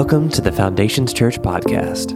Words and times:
Welcome 0.00 0.30
to 0.30 0.40
the 0.40 0.50
Foundations 0.50 1.12
Church 1.12 1.38
podcast. 1.42 2.12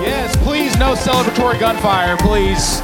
Yes, 0.00 0.36
please, 0.44 0.76
no 0.78 0.94
celebratory 0.94 1.58
gunfire, 1.58 2.16
please. 2.18 2.80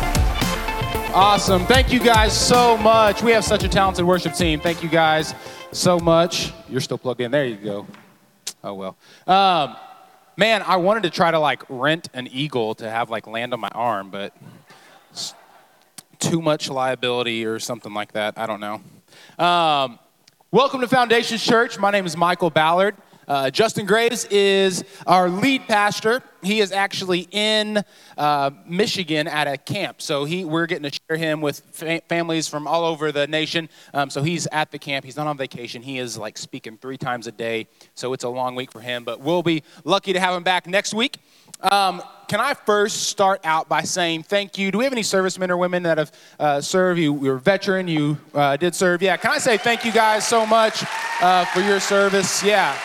Awesome. 1.14 1.64
Thank 1.66 1.92
you 1.92 2.00
guys 2.00 2.36
so 2.36 2.76
much. 2.78 3.22
We 3.22 3.30
have 3.30 3.44
such 3.44 3.62
a 3.62 3.68
talented 3.68 4.04
worship 4.04 4.34
team. 4.34 4.58
Thank 4.58 4.82
you 4.82 4.88
guys 4.88 5.36
so 5.70 6.00
much. 6.00 6.52
You're 6.68 6.80
still 6.80 6.98
plugged 6.98 7.20
in. 7.20 7.30
There 7.30 7.46
you 7.46 7.54
go. 7.54 7.86
Oh, 8.64 8.74
well. 8.74 8.96
Um, 9.26 9.76
man, 10.36 10.62
I 10.62 10.76
wanted 10.76 11.04
to 11.04 11.10
try 11.10 11.30
to 11.30 11.38
like 11.38 11.62
rent 11.68 12.08
an 12.12 12.26
eagle 12.26 12.74
to 12.76 12.90
have 12.90 13.08
like 13.08 13.26
land 13.26 13.52
on 13.52 13.60
my 13.60 13.70
arm, 13.72 14.10
but 14.10 14.36
too 16.18 16.42
much 16.42 16.68
liability 16.68 17.44
or 17.44 17.60
something 17.60 17.94
like 17.94 18.12
that. 18.12 18.34
I 18.36 18.46
don't 18.46 18.60
know. 18.60 19.44
Um, 19.44 19.98
welcome 20.50 20.80
to 20.80 20.88
Foundations 20.88 21.44
Church. 21.44 21.78
My 21.78 21.92
name 21.92 22.04
is 22.04 22.16
Michael 22.16 22.50
Ballard. 22.50 22.96
Uh, 23.28 23.50
Justin 23.50 23.84
Graves 23.84 24.24
is 24.30 24.82
our 25.06 25.28
lead 25.28 25.68
pastor. 25.68 26.22
He 26.42 26.60
is 26.60 26.72
actually 26.72 27.28
in 27.30 27.84
uh, 28.16 28.50
Michigan 28.66 29.28
at 29.28 29.46
a 29.46 29.58
camp, 29.58 30.00
so 30.00 30.24
he 30.24 30.44
we're 30.44 30.66
getting 30.66 30.90
to 30.90 30.98
share 31.08 31.18
him 31.18 31.42
with 31.42 31.60
fa- 31.72 32.00
families 32.08 32.48
from 32.48 32.66
all 32.66 32.84
over 32.84 33.12
the 33.12 33.26
nation. 33.26 33.68
Um, 33.92 34.08
so 34.08 34.22
he's 34.22 34.46
at 34.50 34.70
the 34.70 34.78
camp. 34.78 35.04
He's 35.04 35.16
not 35.16 35.26
on 35.26 35.36
vacation. 35.36 35.82
He 35.82 35.98
is 35.98 36.16
like 36.16 36.38
speaking 36.38 36.78
three 36.78 36.96
times 36.96 37.26
a 37.26 37.32
day, 37.32 37.68
so 37.94 38.14
it's 38.14 38.24
a 38.24 38.28
long 38.28 38.54
week 38.54 38.72
for 38.72 38.80
him. 38.80 39.04
But 39.04 39.20
we'll 39.20 39.42
be 39.42 39.62
lucky 39.84 40.14
to 40.14 40.20
have 40.20 40.34
him 40.34 40.42
back 40.42 40.66
next 40.66 40.94
week. 40.94 41.18
Um, 41.60 42.02
can 42.28 42.40
I 42.40 42.54
first 42.54 43.08
start 43.08 43.40
out 43.44 43.68
by 43.68 43.82
saying 43.82 44.22
thank 44.22 44.56
you? 44.56 44.70
Do 44.70 44.78
we 44.78 44.84
have 44.84 44.92
any 44.92 45.02
servicemen 45.02 45.50
or 45.50 45.56
women 45.56 45.82
that 45.82 45.98
have 45.98 46.12
uh, 46.38 46.60
served? 46.60 47.00
You, 47.00 47.22
you're 47.22 47.36
a 47.36 47.40
veteran. 47.40 47.88
You 47.88 48.16
uh, 48.32 48.56
did 48.56 48.74
serve. 48.74 49.02
Yeah. 49.02 49.16
Can 49.16 49.32
I 49.32 49.38
say 49.38 49.58
thank 49.58 49.84
you 49.84 49.92
guys 49.92 50.26
so 50.26 50.46
much 50.46 50.84
uh, 51.20 51.44
for 51.46 51.60
your 51.60 51.80
service? 51.80 52.42
Yeah. 52.42 52.78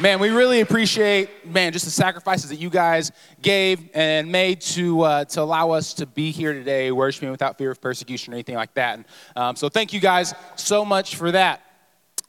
Man, 0.00 0.20
we 0.20 0.28
really 0.28 0.60
appreciate, 0.60 1.44
man, 1.44 1.72
just 1.72 1.84
the 1.84 1.90
sacrifices 1.90 2.50
that 2.50 2.60
you 2.60 2.70
guys 2.70 3.10
gave 3.42 3.90
and 3.94 4.30
made 4.30 4.60
to, 4.60 5.00
uh, 5.00 5.24
to 5.24 5.42
allow 5.42 5.72
us 5.72 5.92
to 5.94 6.06
be 6.06 6.30
here 6.30 6.52
today, 6.52 6.92
worshiping 6.92 7.32
without 7.32 7.58
fear 7.58 7.72
of 7.72 7.80
persecution 7.80 8.32
or 8.32 8.36
anything 8.36 8.54
like 8.54 8.72
that. 8.74 8.94
And, 8.94 9.04
um, 9.34 9.56
so 9.56 9.68
thank 9.68 9.92
you 9.92 9.98
guys 9.98 10.34
so 10.54 10.84
much 10.84 11.16
for 11.16 11.32
that. 11.32 11.62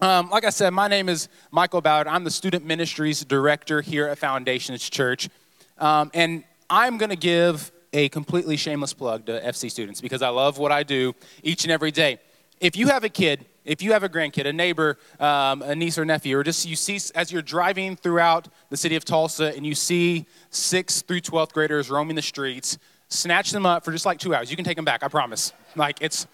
Um, 0.01 0.31
like 0.31 0.45
I 0.45 0.49
said, 0.49 0.71
my 0.71 0.87
name 0.87 1.09
is 1.09 1.29
Michael 1.51 1.79
Ballard. 1.79 2.07
I'm 2.07 2.23
the 2.23 2.31
Student 2.31 2.65
Ministries 2.65 3.23
Director 3.23 3.81
here 3.81 4.07
at 4.07 4.17
Foundations 4.17 4.89
Church. 4.89 5.29
Um, 5.77 6.09
and 6.15 6.43
I'm 6.71 6.97
going 6.97 7.11
to 7.11 7.15
give 7.15 7.71
a 7.93 8.09
completely 8.09 8.57
shameless 8.57 8.93
plug 8.93 9.27
to 9.27 9.39
FC 9.41 9.69
students 9.69 10.01
because 10.01 10.23
I 10.23 10.29
love 10.29 10.57
what 10.57 10.71
I 10.71 10.81
do 10.81 11.13
each 11.43 11.65
and 11.65 11.71
every 11.71 11.91
day. 11.91 12.17
If 12.59 12.75
you 12.75 12.87
have 12.87 13.03
a 13.03 13.09
kid, 13.09 13.45
if 13.69 13.83
you 13.83 13.93
have 13.93 14.03
a 14.03 14.09
grandkid, 14.09 14.47
a 14.47 14.51
neighbor, 14.51 14.97
um, 15.19 15.61
a 15.61 15.75
niece 15.75 15.99
or 15.99 16.03
nephew, 16.03 16.35
or 16.35 16.43
just 16.43 16.67
you 16.67 16.75
see 16.75 16.99
as 17.13 17.31
you're 17.31 17.43
driving 17.43 17.95
throughout 17.95 18.47
the 18.71 18.75
city 18.75 18.95
of 18.95 19.05
Tulsa 19.05 19.55
and 19.55 19.63
you 19.63 19.75
see 19.75 20.25
6th 20.51 21.03
through 21.05 21.21
12th 21.21 21.53
graders 21.53 21.87
roaming 21.87 22.15
the 22.15 22.21
streets, 22.23 22.79
snatch 23.09 23.51
them 23.51 23.67
up 23.67 23.85
for 23.85 23.91
just 23.91 24.07
like 24.07 24.17
two 24.17 24.33
hours. 24.33 24.49
You 24.49 24.55
can 24.55 24.65
take 24.65 24.75
them 24.75 24.85
back, 24.85 25.03
I 25.03 25.07
promise. 25.07 25.53
Like, 25.75 26.01
it's 26.01 26.25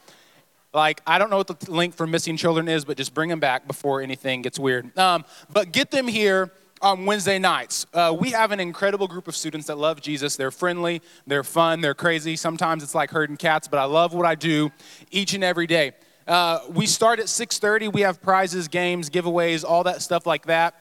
like, 0.73 1.01
I 1.05 1.17
don't 1.17 1.29
know 1.29 1.37
what 1.37 1.47
the 1.47 1.71
link 1.71 1.93
for 1.93 2.07
missing 2.07 2.37
children 2.37 2.69
is, 2.69 2.85
but 2.85 2.95
just 2.95 3.13
bring 3.13 3.27
them 3.27 3.41
back 3.41 3.67
before 3.67 4.01
anything 4.01 4.41
gets 4.41 4.57
weird. 4.57 4.97
Um, 4.97 5.25
but 5.51 5.73
get 5.73 5.91
them 5.91 6.07
here 6.07 6.53
on 6.81 7.05
Wednesday 7.05 7.37
nights. 7.37 7.85
Uh, 7.93 8.15
we 8.17 8.29
have 8.29 8.51
an 8.51 8.61
incredible 8.61 9.09
group 9.09 9.27
of 9.27 9.35
students 9.35 9.67
that 9.67 9.77
love 9.77 9.99
Jesus. 9.99 10.37
They're 10.37 10.51
friendly, 10.51 11.01
they're 11.27 11.43
fun, 11.43 11.81
they're 11.81 11.93
crazy. 11.93 12.37
Sometimes 12.37 12.81
it's 12.81 12.95
like 12.95 13.09
herding 13.09 13.35
cats, 13.35 13.67
but 13.67 13.77
I 13.77 13.83
love 13.83 14.13
what 14.13 14.25
I 14.25 14.35
do 14.35 14.71
each 15.11 15.33
and 15.33 15.43
every 15.43 15.67
day. 15.67 15.91
Uh, 16.27 16.59
we 16.69 16.87
start 16.87 17.19
at 17.19 17.27
6.30. 17.27 17.93
We 17.93 18.01
have 18.01 18.21
prizes, 18.21 18.67
games, 18.67 19.09
giveaways, 19.09 19.63
all 19.63 19.83
that 19.83 20.01
stuff 20.01 20.25
like 20.25 20.47
that. 20.47 20.73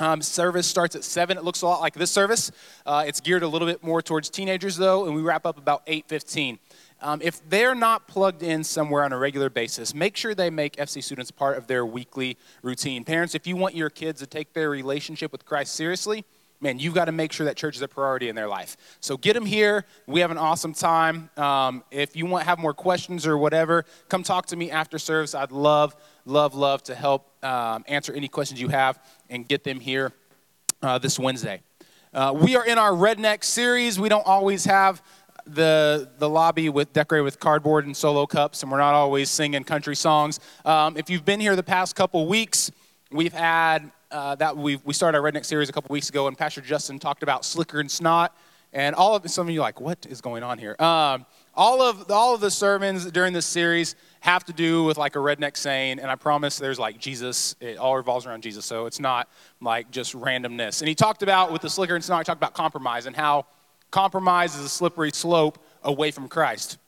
Um, 0.00 0.20
service 0.20 0.66
starts 0.66 0.96
at 0.96 1.04
7. 1.04 1.36
It 1.36 1.44
looks 1.44 1.62
a 1.62 1.66
lot 1.66 1.80
like 1.80 1.94
this 1.94 2.10
service. 2.10 2.50
Uh, 2.84 3.04
it's 3.06 3.20
geared 3.20 3.44
a 3.44 3.48
little 3.48 3.68
bit 3.68 3.84
more 3.84 4.02
towards 4.02 4.28
teenagers, 4.28 4.76
though, 4.76 5.06
and 5.06 5.14
we 5.14 5.22
wrap 5.22 5.46
up 5.46 5.56
about 5.56 5.86
8.15. 5.86 6.58
Um, 7.00 7.20
if 7.22 7.48
they're 7.48 7.76
not 7.76 8.08
plugged 8.08 8.42
in 8.42 8.64
somewhere 8.64 9.04
on 9.04 9.12
a 9.12 9.18
regular 9.18 9.50
basis, 9.50 9.94
make 9.94 10.16
sure 10.16 10.34
they 10.34 10.50
make 10.50 10.76
FC 10.76 11.02
students 11.02 11.30
part 11.30 11.56
of 11.56 11.68
their 11.68 11.86
weekly 11.86 12.36
routine. 12.62 13.04
Parents, 13.04 13.36
if 13.36 13.46
you 13.46 13.54
want 13.54 13.76
your 13.76 13.90
kids 13.90 14.20
to 14.20 14.26
take 14.26 14.52
their 14.52 14.70
relationship 14.70 15.30
with 15.30 15.44
Christ 15.44 15.74
seriously, 15.74 16.24
man, 16.62 16.78
you've 16.78 16.94
got 16.94 17.06
to 17.06 17.12
make 17.12 17.32
sure 17.32 17.44
that 17.46 17.56
church 17.56 17.76
is 17.76 17.82
a 17.82 17.88
priority 17.88 18.28
in 18.28 18.36
their 18.36 18.46
life. 18.46 18.76
So 19.00 19.16
get 19.16 19.34
them 19.34 19.44
here. 19.44 19.84
We 20.06 20.20
have 20.20 20.30
an 20.30 20.38
awesome 20.38 20.72
time. 20.72 21.28
Um, 21.36 21.82
if 21.90 22.16
you 22.16 22.24
want 22.24 22.46
have 22.46 22.58
more 22.58 22.72
questions 22.72 23.26
or 23.26 23.36
whatever, 23.36 23.84
come 24.08 24.22
talk 24.22 24.46
to 24.46 24.56
me 24.56 24.70
after 24.70 24.98
service. 24.98 25.34
I'd 25.34 25.50
love, 25.50 25.96
love, 26.24 26.54
love 26.54 26.82
to 26.84 26.94
help 26.94 27.44
um, 27.44 27.84
answer 27.88 28.12
any 28.12 28.28
questions 28.28 28.60
you 28.60 28.68
have 28.68 29.02
and 29.28 29.46
get 29.46 29.64
them 29.64 29.80
here 29.80 30.12
uh, 30.82 30.98
this 30.98 31.18
Wednesday. 31.18 31.60
Uh, 32.14 32.32
we 32.34 32.54
are 32.56 32.64
in 32.64 32.78
our 32.78 32.92
Redneck 32.92 33.42
series. 33.42 33.98
We 33.98 34.08
don't 34.08 34.26
always 34.26 34.64
have 34.64 35.02
the 35.44 36.08
the 36.18 36.28
lobby 36.28 36.68
with 36.68 36.92
decorated 36.92 37.24
with 37.24 37.40
cardboard 37.40 37.84
and 37.84 37.96
solo 37.96 38.26
cups, 38.26 38.62
and 38.62 38.70
we're 38.70 38.78
not 38.78 38.94
always 38.94 39.28
singing 39.28 39.64
country 39.64 39.96
songs. 39.96 40.38
Um, 40.64 40.96
if 40.96 41.10
you've 41.10 41.24
been 41.24 41.40
here 41.40 41.56
the 41.56 41.64
past 41.64 41.96
couple 41.96 42.28
weeks, 42.28 42.70
we've 43.10 43.32
had 43.32 43.90
uh, 44.12 44.34
that 44.36 44.56
we 44.56 44.76
we 44.84 44.94
started 44.94 45.18
our 45.18 45.24
redneck 45.24 45.44
series 45.44 45.68
a 45.68 45.72
couple 45.72 45.92
weeks 45.92 46.08
ago, 46.08 46.28
and 46.28 46.36
Pastor 46.36 46.60
Justin 46.60 46.98
talked 46.98 47.22
about 47.22 47.44
slicker 47.44 47.80
and 47.80 47.90
snot, 47.90 48.36
and 48.72 48.94
all 48.94 49.16
of 49.16 49.28
some 49.30 49.48
of 49.48 49.54
you 49.54 49.60
are 49.60 49.64
like, 49.64 49.80
what 49.80 50.06
is 50.06 50.20
going 50.20 50.42
on 50.42 50.58
here? 50.58 50.76
Um, 50.78 51.26
all 51.54 51.82
of 51.82 52.10
all 52.10 52.34
of 52.34 52.40
the 52.40 52.50
sermons 52.50 53.10
during 53.10 53.32
this 53.32 53.46
series 53.46 53.94
have 54.20 54.44
to 54.44 54.52
do 54.52 54.84
with 54.84 54.98
like 54.98 55.16
a 55.16 55.18
redneck 55.18 55.56
saying, 55.56 55.98
and 55.98 56.10
I 56.10 56.14
promise 56.14 56.58
there's 56.58 56.78
like 56.78 56.98
Jesus. 56.98 57.56
It 57.60 57.78
all 57.78 57.96
revolves 57.96 58.26
around 58.26 58.42
Jesus, 58.42 58.64
so 58.64 58.86
it's 58.86 59.00
not 59.00 59.28
like 59.60 59.90
just 59.90 60.14
randomness. 60.14 60.80
And 60.80 60.88
he 60.88 60.94
talked 60.94 61.22
about 61.22 61.50
with 61.50 61.62
the 61.62 61.70
slicker 61.70 61.94
and 61.94 62.04
snot, 62.04 62.20
he 62.20 62.24
talked 62.24 62.38
about 62.38 62.54
compromise 62.54 63.06
and 63.06 63.16
how 63.16 63.46
compromise 63.90 64.54
is 64.56 64.64
a 64.64 64.68
slippery 64.68 65.10
slope 65.12 65.58
away 65.82 66.10
from 66.10 66.28
Christ. 66.28 66.78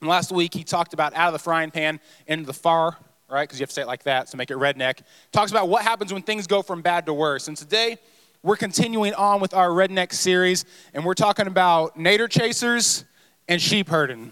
And 0.00 0.08
last 0.08 0.30
week 0.30 0.54
he 0.54 0.64
talked 0.64 0.94
about 0.94 1.14
out 1.14 1.28
of 1.28 1.32
the 1.32 1.38
frying 1.38 1.70
pan 1.70 2.00
into 2.26 2.46
the 2.46 2.52
far 2.52 2.98
right? 3.30 3.46
Because 3.46 3.60
you 3.60 3.62
have 3.62 3.70
to 3.70 3.74
say 3.74 3.82
it 3.82 3.86
like 3.86 4.04
that 4.04 4.28
to 4.28 4.36
make 4.36 4.50
it 4.50 4.56
redneck. 4.56 5.00
Talks 5.32 5.50
about 5.50 5.68
what 5.68 5.82
happens 5.82 6.12
when 6.12 6.22
things 6.22 6.46
go 6.46 6.62
from 6.62 6.82
bad 6.82 7.06
to 7.06 7.14
worse. 7.14 7.48
And 7.48 7.56
today, 7.56 7.98
we're 8.42 8.56
continuing 8.56 9.14
on 9.14 9.40
with 9.40 9.52
our 9.52 9.68
redneck 9.68 10.12
series, 10.12 10.64
and 10.94 11.04
we're 11.04 11.14
talking 11.14 11.46
about 11.46 11.98
nader 11.98 12.28
chasers 12.30 13.04
and 13.48 13.60
sheep 13.60 13.88
herding. 13.88 14.30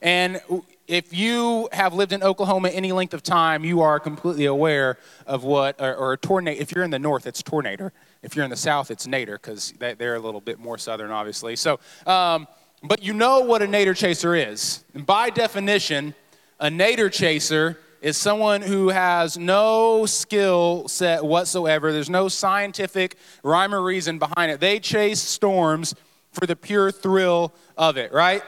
And 0.00 0.40
if 0.86 1.12
you 1.12 1.68
have 1.72 1.92
lived 1.92 2.12
in 2.12 2.22
Oklahoma 2.22 2.68
any 2.68 2.92
length 2.92 3.12
of 3.12 3.22
time, 3.22 3.64
you 3.64 3.82
are 3.82 3.98
completely 3.98 4.46
aware 4.46 4.98
of 5.26 5.44
what, 5.44 5.80
or, 5.80 5.94
or 5.94 6.12
a 6.12 6.16
tornado. 6.16 6.58
If 6.60 6.72
you're 6.72 6.84
in 6.84 6.90
the 6.90 6.98
north, 6.98 7.26
it's 7.26 7.42
tornado. 7.42 7.90
If 8.22 8.36
you're 8.36 8.44
in 8.44 8.50
the 8.50 8.56
south, 8.56 8.90
it's 8.90 9.06
nader, 9.06 9.34
because 9.34 9.74
they're 9.78 10.14
a 10.14 10.20
little 10.20 10.40
bit 10.40 10.58
more 10.58 10.78
southern, 10.78 11.10
obviously. 11.10 11.56
So, 11.56 11.80
um, 12.06 12.46
but 12.82 13.02
you 13.02 13.12
know 13.12 13.40
what 13.40 13.60
a 13.60 13.66
nader 13.66 13.96
chaser 13.96 14.36
is. 14.36 14.84
And 14.94 15.04
by 15.04 15.30
definition, 15.30 16.14
a 16.60 16.68
nader 16.68 17.12
chaser 17.12 17.76
is 18.00 18.16
someone 18.16 18.62
who 18.62 18.88
has 18.88 19.36
no 19.36 20.06
skill 20.06 20.88
set 20.88 21.24
whatsoever. 21.24 21.92
There's 21.92 22.10
no 22.10 22.28
scientific 22.28 23.16
rhyme 23.42 23.74
or 23.74 23.82
reason 23.82 24.18
behind 24.18 24.52
it. 24.52 24.60
They 24.60 24.78
chase 24.78 25.20
storms 25.20 25.94
for 26.32 26.46
the 26.46 26.56
pure 26.56 26.90
thrill 26.90 27.54
of 27.76 27.96
it, 27.96 28.12
right? 28.12 28.42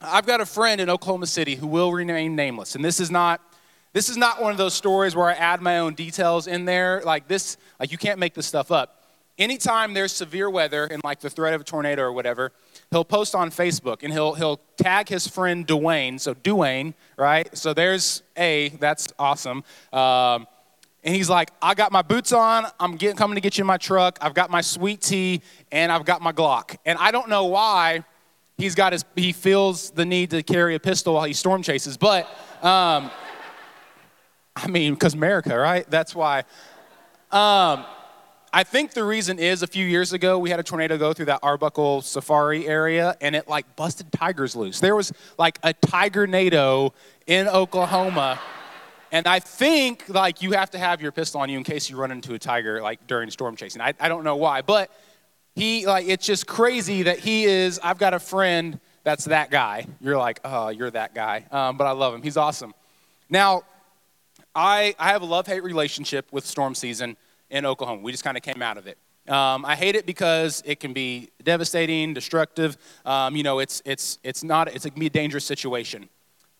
I've 0.00 0.26
got 0.26 0.40
a 0.40 0.46
friend 0.46 0.80
in 0.80 0.90
Oklahoma 0.90 1.26
City 1.26 1.54
who 1.54 1.66
will 1.66 1.92
remain 1.92 2.36
nameless, 2.36 2.74
and 2.74 2.84
this 2.84 3.00
is 3.00 3.10
not 3.10 3.40
this 3.94 4.08
is 4.08 4.16
not 4.16 4.42
one 4.42 4.50
of 4.50 4.58
those 4.58 4.74
stories 4.74 5.14
where 5.14 5.28
I 5.28 5.34
add 5.34 5.62
my 5.62 5.78
own 5.78 5.94
details 5.94 6.48
in 6.48 6.64
there. 6.64 7.00
Like 7.04 7.28
this, 7.28 7.56
like 7.78 7.92
you 7.92 7.98
can't 7.98 8.18
make 8.18 8.34
this 8.34 8.44
stuff 8.44 8.72
up. 8.72 9.03
Anytime 9.36 9.94
there's 9.94 10.12
severe 10.12 10.48
weather 10.48 10.84
and 10.84 11.02
like 11.02 11.20
the 11.20 11.30
threat 11.30 11.54
of 11.54 11.62
a 11.62 11.64
tornado 11.64 12.02
or 12.02 12.12
whatever, 12.12 12.52
he'll 12.90 13.04
post 13.04 13.34
on 13.34 13.50
Facebook 13.50 14.02
and 14.02 14.12
he'll 14.12 14.34
he'll 14.34 14.60
tag 14.76 15.08
his 15.08 15.26
friend 15.26 15.66
Dwayne. 15.66 16.20
So 16.20 16.34
Dwayne, 16.34 16.94
right? 17.16 17.56
So 17.56 17.74
there's 17.74 18.22
A. 18.36 18.68
That's 18.80 19.08
awesome. 19.18 19.64
Um, 19.92 20.46
and 21.02 21.14
he's 21.14 21.28
like, 21.28 21.50
I 21.60 21.74
got 21.74 21.92
my 21.92 22.02
boots 22.02 22.32
on. 22.32 22.66
I'm 22.78 22.96
getting, 22.96 23.16
coming 23.16 23.34
to 23.34 23.40
get 23.40 23.58
you 23.58 23.62
in 23.62 23.66
my 23.66 23.76
truck. 23.76 24.18
I've 24.20 24.34
got 24.34 24.50
my 24.50 24.60
sweet 24.60 25.00
tea 25.00 25.42
and 25.72 25.90
I've 25.90 26.04
got 26.04 26.22
my 26.22 26.32
Glock. 26.32 26.76
And 26.86 26.96
I 26.98 27.10
don't 27.10 27.28
know 27.28 27.46
why 27.46 28.04
he's 28.56 28.74
got 28.74 28.92
his. 28.92 29.04
He 29.16 29.32
feels 29.32 29.90
the 29.90 30.06
need 30.06 30.30
to 30.30 30.42
carry 30.42 30.76
a 30.76 30.80
pistol 30.80 31.14
while 31.14 31.24
he 31.24 31.32
storm 31.32 31.62
chases, 31.62 31.96
but. 31.96 32.26
Um, 32.62 33.10
I 34.56 34.68
mean, 34.68 34.94
because 34.94 35.14
America, 35.14 35.56
right? 35.58 35.88
That's 35.90 36.14
why. 36.14 36.44
Um, 37.30 37.84
I 38.56 38.62
think 38.62 38.92
the 38.92 39.02
reason 39.02 39.40
is 39.40 39.64
a 39.64 39.66
few 39.66 39.84
years 39.84 40.12
ago 40.12 40.38
we 40.38 40.48
had 40.48 40.60
a 40.60 40.62
tornado 40.62 40.96
go 40.96 41.12
through 41.12 41.24
that 41.24 41.40
Arbuckle 41.42 42.02
Safari 42.02 42.68
area 42.68 43.16
and 43.20 43.34
it 43.34 43.48
like 43.48 43.74
busted 43.74 44.12
tigers 44.12 44.54
loose. 44.54 44.78
There 44.78 44.94
was 44.94 45.12
like 45.36 45.58
a 45.64 45.72
tiger 45.72 46.24
nader 46.28 46.92
in 47.26 47.48
Oklahoma. 47.48 48.38
And 49.10 49.26
I 49.26 49.40
think 49.40 50.08
like 50.08 50.40
you 50.40 50.52
have 50.52 50.70
to 50.70 50.78
have 50.78 51.02
your 51.02 51.10
pistol 51.10 51.40
on 51.40 51.48
you 51.48 51.58
in 51.58 51.64
case 51.64 51.90
you 51.90 51.96
run 51.96 52.12
into 52.12 52.34
a 52.34 52.38
tiger 52.38 52.80
like 52.80 53.04
during 53.08 53.28
storm 53.28 53.56
chasing. 53.56 53.82
I, 53.82 53.92
I 53.98 54.06
don't 54.06 54.22
know 54.22 54.36
why, 54.36 54.62
but 54.62 54.88
he 55.56 55.84
like 55.84 56.06
it's 56.06 56.24
just 56.24 56.46
crazy 56.46 57.02
that 57.02 57.18
he 57.18 57.46
is. 57.46 57.80
I've 57.82 57.98
got 57.98 58.14
a 58.14 58.20
friend 58.20 58.78
that's 59.02 59.24
that 59.24 59.50
guy. 59.50 59.84
You're 60.00 60.16
like, 60.16 60.38
oh, 60.44 60.68
you're 60.68 60.92
that 60.92 61.12
guy. 61.12 61.44
Um, 61.50 61.76
but 61.76 61.88
I 61.88 61.90
love 61.90 62.14
him. 62.14 62.22
He's 62.22 62.36
awesome. 62.36 62.72
Now, 63.28 63.62
I 64.54 64.94
I 64.96 65.08
have 65.08 65.22
a 65.22 65.26
love 65.26 65.48
hate 65.48 65.64
relationship 65.64 66.28
with 66.30 66.46
storm 66.46 66.76
season 66.76 67.16
in 67.54 67.64
Oklahoma. 67.64 68.02
We 68.02 68.10
just 68.10 68.24
kind 68.24 68.36
of 68.36 68.42
came 68.42 68.60
out 68.60 68.76
of 68.76 68.88
it. 68.88 68.98
Um, 69.28 69.64
I 69.64 69.76
hate 69.76 69.94
it 69.94 70.04
because 70.04 70.62
it 70.66 70.80
can 70.80 70.92
be 70.92 71.30
devastating, 71.42 72.12
destructive. 72.12 72.76
Um, 73.06 73.36
you 73.36 73.44
know, 73.44 73.60
it's, 73.60 73.80
it's, 73.86 74.18
it's 74.22 74.42
not, 74.42 74.68
it's, 74.74 74.84
it 74.84 74.94
be 74.94 75.06
a 75.06 75.10
dangerous 75.10 75.46
situation. 75.46 76.08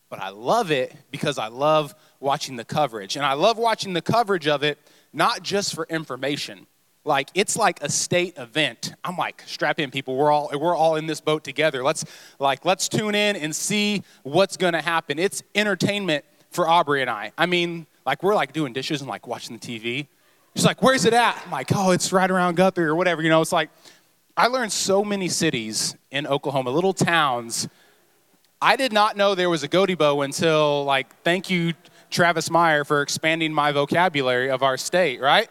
But 0.09 0.19
I 0.19 0.29
love 0.29 0.71
it 0.71 0.95
because 1.11 1.37
I 1.37 1.47
love 1.47 1.93
watching 2.19 2.55
the 2.55 2.63
coverage. 2.63 3.17
And 3.17 3.25
I 3.25 3.33
love 3.33 3.57
watching 3.57 3.93
the 3.93 4.01
coverage 4.01 4.47
of 4.47 4.63
it, 4.63 4.79
not 5.11 5.43
just 5.43 5.75
for 5.75 5.85
information. 5.89 6.65
Like, 7.03 7.29
it's 7.35 7.57
like 7.57 7.83
a 7.83 7.89
state 7.89 8.37
event. 8.37 8.93
I'm 9.03 9.17
like, 9.17 9.43
strap 9.45 9.79
in, 9.79 9.91
people. 9.91 10.15
We're 10.15 10.31
all, 10.31 10.49
we're 10.57 10.75
all 10.75 10.95
in 10.95 11.07
this 11.07 11.19
boat 11.19 11.43
together. 11.43 11.83
Let's, 11.83 12.05
like, 12.39 12.63
let's 12.63 12.87
tune 12.87 13.15
in 13.15 13.35
and 13.35 13.53
see 13.53 14.01
what's 14.23 14.55
to 14.73 14.81
happen. 14.81 15.19
It's 15.19 15.43
entertainment 15.53 16.23
for 16.51 16.67
Aubrey 16.67 17.01
and 17.01 17.09
I. 17.09 17.33
I 17.37 17.47
mean, 17.47 17.85
like, 18.05 18.23
we're 18.23 18.33
like 18.33 18.53
doing 18.53 18.71
dishes 18.71 19.01
and 19.01 19.09
like 19.09 19.27
watching 19.27 19.57
the 19.57 19.79
TV 19.79 20.07
She's 20.55 20.65
like, 20.65 20.81
where's 20.81 21.03
it 21.03 21.13
at? 21.13 21.41
I'm 21.45 21.51
like, 21.51 21.69
oh, 21.75 21.91
it's 21.91 22.13
right 22.13 22.31
around 22.31 22.55
Guthrie 22.55 22.85
or 22.85 22.95
whatever. 22.95 23.21
You 23.21 23.29
know, 23.29 23.41
it's 23.41 23.51
like, 23.51 23.69
I 24.37 24.47
learned 24.47 24.71
so 24.71 25.03
many 25.03 25.27
cities 25.27 25.95
in 26.11 26.25
Oklahoma, 26.25 26.69
little 26.69 26.93
towns. 26.93 27.67
I 28.61 28.77
did 28.77 28.93
not 28.93 29.17
know 29.17 29.35
there 29.35 29.49
was 29.49 29.63
a 29.63 29.67
Gotebo 29.67 30.23
until, 30.23 30.85
like, 30.85 31.13
thank 31.23 31.49
you, 31.49 31.73
Travis 32.09 32.49
Meyer, 32.49 32.85
for 32.85 33.01
expanding 33.01 33.53
my 33.53 33.73
vocabulary 33.73 34.49
of 34.49 34.63
our 34.63 34.77
state, 34.77 35.19
right? 35.19 35.49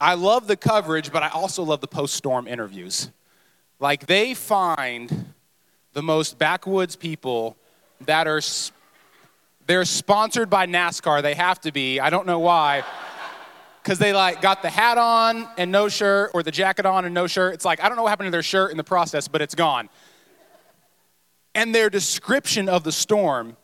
I 0.00 0.14
love 0.14 0.46
the 0.46 0.56
coverage, 0.56 1.12
but 1.12 1.24
I 1.24 1.28
also 1.30 1.64
love 1.64 1.80
the 1.80 1.88
post 1.88 2.14
storm 2.14 2.46
interviews. 2.46 3.10
Like, 3.80 4.06
they 4.06 4.34
find 4.34 5.34
the 5.92 6.02
most 6.02 6.38
backwoods 6.38 6.94
people 6.94 7.56
that 8.02 8.28
are, 8.28 8.40
they're 9.66 9.84
sponsored 9.84 10.48
by 10.50 10.66
NASCAR. 10.66 11.20
They 11.20 11.34
have 11.34 11.60
to 11.62 11.72
be. 11.72 11.98
I 11.98 12.10
don't 12.10 12.26
know 12.26 12.38
why 12.38 12.84
because 13.82 13.98
they 13.98 14.12
like 14.12 14.42
got 14.42 14.62
the 14.62 14.70
hat 14.70 14.98
on 14.98 15.48
and 15.56 15.72
no 15.72 15.88
shirt 15.88 16.30
or 16.34 16.42
the 16.42 16.50
jacket 16.50 16.86
on 16.86 17.04
and 17.04 17.14
no 17.14 17.26
shirt. 17.26 17.54
It's 17.54 17.64
like, 17.64 17.82
I 17.82 17.88
don't 17.88 17.96
know 17.96 18.02
what 18.02 18.10
happened 18.10 18.26
to 18.28 18.30
their 18.30 18.42
shirt 18.42 18.70
in 18.70 18.76
the 18.76 18.84
process, 18.84 19.28
but 19.28 19.40
it's 19.40 19.54
gone. 19.54 19.88
And 21.54 21.74
their 21.74 21.90
description 21.90 22.68
of 22.68 22.84
the 22.84 22.92
storm 22.92 23.56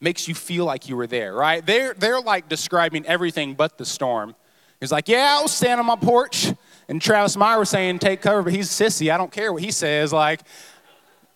makes 0.00 0.28
you 0.28 0.34
feel 0.34 0.64
like 0.64 0.88
you 0.88 0.96
were 0.96 1.06
there, 1.06 1.32
right? 1.32 1.64
They're, 1.64 1.94
they're 1.94 2.20
like 2.20 2.48
describing 2.48 3.06
everything 3.06 3.54
but 3.54 3.78
the 3.78 3.84
storm. 3.84 4.34
He's 4.80 4.92
like, 4.92 5.08
yeah, 5.08 5.36
I 5.38 5.42
was 5.42 5.52
standing 5.52 5.78
on 5.80 5.86
my 5.86 5.96
porch. 5.96 6.52
And 6.88 7.00
Travis 7.00 7.36
Meyer 7.36 7.58
was 7.58 7.70
saying, 7.70 8.00
take 8.00 8.20
cover, 8.20 8.42
but 8.42 8.52
he's 8.52 8.68
sissy. 8.68 9.12
I 9.12 9.16
don't 9.16 9.30
care 9.30 9.52
what 9.52 9.62
he 9.62 9.70
says. 9.70 10.12
Like, 10.12 10.40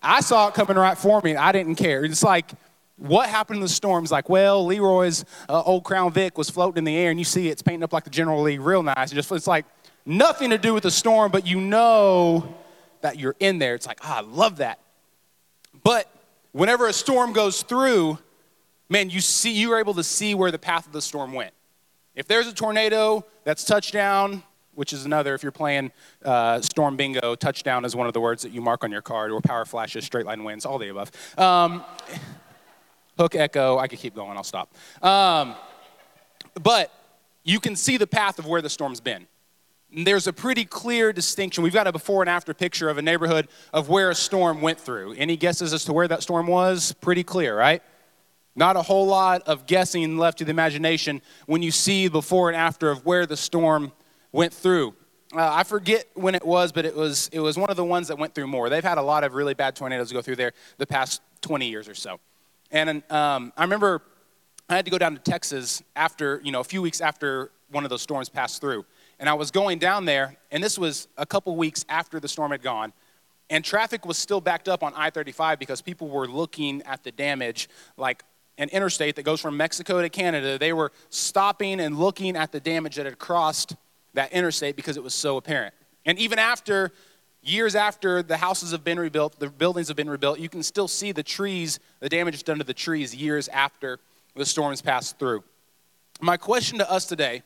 I 0.01 0.19
saw 0.19 0.49
it 0.49 0.53
coming 0.53 0.77
right 0.77 0.97
for 0.97 1.21
me. 1.21 1.35
I 1.35 1.51
didn't 1.53 1.75
care. 1.75 2.03
It's 2.03 2.23
like, 2.23 2.51
what 2.97 3.29
happened 3.29 3.57
in 3.57 3.61
the 3.61 3.69
storm? 3.69 4.03
It's 4.03 4.11
like, 4.11 4.29
well, 4.29 4.65
Leroy's 4.65 5.23
uh, 5.47 5.61
old 5.61 5.83
Crown 5.83 6.11
Vic 6.11 6.37
was 6.37 6.49
floating 6.49 6.79
in 6.79 6.83
the 6.83 6.95
air, 6.95 7.11
and 7.11 7.19
you 7.19 7.25
see 7.25 7.49
it's 7.49 7.61
painting 7.61 7.83
up 7.83 7.93
like 7.93 8.03
the 8.03 8.09
General 8.09 8.41
Lee, 8.41 8.57
real 8.57 8.83
nice. 8.83 9.11
It 9.11 9.15
just, 9.15 9.31
it's 9.31 9.47
like 9.47 9.65
nothing 10.05 10.49
to 10.49 10.57
do 10.57 10.73
with 10.73 10.83
the 10.83 10.91
storm, 10.91 11.31
but 11.31 11.45
you 11.45 11.59
know 11.59 12.55
that 13.01 13.19
you're 13.19 13.35
in 13.39 13.59
there. 13.59 13.75
It's 13.75 13.85
like, 13.87 13.99
ah, 14.03 14.17
I 14.17 14.21
love 14.21 14.57
that. 14.57 14.79
But 15.83 16.11
whenever 16.51 16.87
a 16.87 16.93
storm 16.93 17.33
goes 17.33 17.61
through, 17.61 18.17
man, 18.89 19.09
you 19.09 19.21
see, 19.21 19.51
you're 19.51 19.79
able 19.79 19.93
to 19.93 20.03
see 20.03 20.33
where 20.33 20.49
the 20.49 20.59
path 20.59 20.87
of 20.87 20.93
the 20.93 21.01
storm 21.01 21.33
went. 21.33 21.53
If 22.15 22.27
there's 22.27 22.47
a 22.47 22.53
tornado, 22.53 23.25
that's 23.43 23.63
touchdown, 23.63 24.41
which 24.73 24.91
is 24.91 25.05
another, 25.05 25.35
if 25.35 25.43
you're 25.43 25.51
playing 25.51 25.91
uh, 26.25 26.61
storm 26.61 26.97
bingo, 26.97 27.35
touchdown 27.35 27.85
is 27.85 27.95
one 27.95 28.07
of 28.07 28.13
the 28.13 28.21
words 28.21 28.41
that 28.41 28.51
you 28.51 28.61
mark 28.61 28.83
on 28.83 28.91
your 28.91 29.03
card, 29.03 29.31
or 29.31 29.39
power 29.39 29.65
flashes, 29.65 30.03
straight 30.03 30.25
line 30.25 30.43
winds, 30.43 30.65
all 30.65 30.79
the 30.79 30.89
above. 30.89 31.11
Um, 31.37 31.83
hook 33.17 33.35
echo. 33.35 33.77
I 33.77 33.87
could 33.87 33.99
keep 33.99 34.15
going, 34.15 34.37
I'll 34.37 34.43
stop. 34.43 34.73
Um, 35.01 35.55
but 36.61 36.91
you 37.43 37.59
can 37.59 37.75
see 37.75 37.97
the 37.97 38.07
path 38.07 38.39
of 38.39 38.45
where 38.45 38.61
the 38.61 38.69
storm's 38.69 38.99
been. 38.99 39.27
And 39.95 40.05
there's 40.05 40.27
a 40.27 40.33
pretty 40.33 40.65
clear 40.65 41.13
distinction. 41.13 41.63
We've 41.63 41.73
got 41.73 41.87
a 41.87 41.91
before 41.91 42.21
and 42.21 42.29
after 42.29 42.53
picture 42.53 42.89
of 42.89 42.97
a 42.97 43.01
neighborhood 43.01 43.47
of 43.73 43.87
where 43.87 44.09
a 44.09 44.15
storm 44.15 44.61
went 44.61 44.79
through. 44.79 45.13
Any 45.13 45.37
guesses 45.37 45.73
as 45.73 45.85
to 45.85 45.93
where 45.93 46.07
that 46.07 46.21
storm 46.21 46.47
was? 46.47 46.93
Pretty 46.99 47.23
clear, 47.23 47.57
right? 47.57 47.81
Not 48.55 48.75
a 48.75 48.81
whole 48.81 49.05
lot 49.05 49.43
of 49.47 49.65
guessing 49.65 50.17
left 50.17 50.39
to 50.39 50.45
the 50.45 50.51
imagination 50.51 51.21
when 51.45 51.61
you 51.61 51.71
see 51.71 52.09
before 52.09 52.49
and 52.49 52.57
after 52.57 52.89
of 52.89 53.05
where 53.05 53.25
the 53.25 53.37
storm 53.37 53.91
went 54.31 54.53
through. 54.53 54.95
Uh, 55.33 55.49
I 55.53 55.63
forget 55.63 56.05
when 56.15 56.35
it 56.35 56.45
was, 56.45 56.71
but 56.71 56.85
it 56.85 56.95
was 56.95 57.29
it 57.31 57.39
was 57.39 57.57
one 57.57 57.69
of 57.69 57.75
the 57.75 57.83
ones 57.83 58.07
that 58.07 58.17
went 58.17 58.33
through 58.33 58.47
Moore. 58.47 58.69
They've 58.69 58.83
had 58.83 58.97
a 58.97 59.01
lot 59.01 59.23
of 59.23 59.33
really 59.33 59.53
bad 59.53 59.75
tornadoes 59.75 60.11
go 60.11 60.21
through 60.21 60.37
there 60.37 60.53
the 60.77 60.87
past 60.87 61.21
20 61.41 61.69
years 61.69 61.87
or 61.87 61.93
so. 61.93 62.19
And 62.71 63.03
um, 63.09 63.53
I 63.55 63.63
remember 63.63 64.01
I 64.69 64.75
had 64.75 64.85
to 64.85 64.91
go 64.91 64.97
down 64.97 65.15
to 65.15 65.21
Texas 65.21 65.81
after, 65.95 66.41
you 66.43 66.51
know, 66.51 66.59
a 66.59 66.65
few 66.65 66.81
weeks 66.81 66.99
after 66.99 67.51
one 67.69 67.83
of 67.83 67.89
those 67.89 68.01
storms 68.01 68.29
passed 68.29 68.61
through. 68.61 68.85
And 69.19 69.29
I 69.29 69.33
was 69.33 69.51
going 69.51 69.79
down 69.79 70.05
there, 70.05 70.35
and 70.51 70.63
this 70.63 70.77
was 70.77 71.07
a 71.17 71.25
couple 71.25 71.55
weeks 71.55 71.85
after 71.89 72.19
the 72.19 72.27
storm 72.27 72.51
had 72.51 72.61
gone. 72.61 72.93
And 73.49 73.63
traffic 73.63 74.05
was 74.05 74.17
still 74.17 74.41
backed 74.41 74.67
up 74.67 74.83
on 74.83 74.93
I 74.95 75.09
35 75.09 75.57
because 75.57 75.81
people 75.81 76.09
were 76.09 76.27
looking 76.27 76.81
at 76.83 77.03
the 77.03 77.11
damage, 77.11 77.69
like 77.95 78.23
an 78.57 78.69
interstate 78.69 79.15
that 79.15 79.23
goes 79.23 79.39
from 79.39 79.55
Mexico 79.55 80.01
to 80.01 80.09
Canada. 80.09 80.57
They 80.57 80.73
were 80.73 80.91
stopping 81.09 81.79
and 81.79 81.97
looking 81.97 82.35
at 82.35 82.51
the 82.51 82.59
damage 82.59 82.95
that 82.95 83.05
had 83.05 83.19
crossed 83.19 83.75
that 84.13 84.33
interstate 84.33 84.75
because 84.75 84.97
it 84.97 85.03
was 85.03 85.13
so 85.13 85.37
apparent. 85.37 85.73
And 86.05 86.19
even 86.19 86.39
after 86.39 86.91
years 87.47 87.75
after 87.75 88.21
the 88.21 88.37
houses 88.37 88.71
have 88.71 88.83
been 88.83 88.99
rebuilt, 88.99 89.39
the 89.39 89.49
buildings 89.49 89.87
have 89.87 89.97
been 89.97 90.09
rebuilt, 90.09 90.39
you 90.39 90.49
can 90.49 90.63
still 90.63 90.87
see 90.87 91.11
the 91.11 91.23
trees, 91.23 91.79
the 91.99 92.09
damage 92.09 92.43
done 92.43 92.57
to 92.57 92.63
the 92.63 92.73
trees 92.73 93.15
years 93.15 93.47
after 93.49 93.99
the 94.35 94.45
storms 94.45 94.81
passed 94.81 95.17
through. 95.19 95.43
My 96.21 96.37
question 96.37 96.77
to 96.79 96.91
us 96.91 97.05
today 97.05 97.43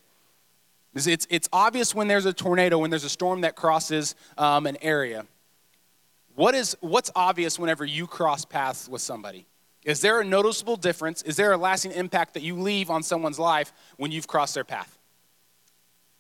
is 0.94 1.08
it's, 1.08 1.28
it's 1.30 1.50
obvious 1.54 1.96
when 1.96 2.08
there's 2.08 2.26
a 2.26 2.34
tornado, 2.34 2.78
when 2.80 2.90
there's 2.90 3.04
a 3.04 3.10
storm 3.10 3.42
that 3.42 3.56
crosses 3.56 4.16
um, 4.38 4.66
an 4.66 4.78
area. 4.82 5.26
What 6.36 6.56
is, 6.56 6.76
what's 6.82 7.12
obvious 7.16 7.60
whenever 7.60 7.86
you 7.86 8.08
cross 8.08 8.46
paths 8.46 8.88
with 8.88 9.02
somebody? 9.02 9.46
Is 9.84 10.02
there 10.02 10.22
a 10.22 10.24
noticeable 10.24 10.76
difference? 10.76 11.22
Is 11.24 11.36
there 11.36 11.52
a 11.52 11.58
lasting 11.58 11.92
impact 11.92 12.36
that 12.36 12.44
you 12.44 12.56
leave 12.56 12.90
on 12.90 13.04
someone's 13.04 13.40
life 13.40 13.74
when 13.98 14.12
you've 14.12 14.28
crossed 14.28 14.54
their 14.54 14.64
path? 14.64 14.98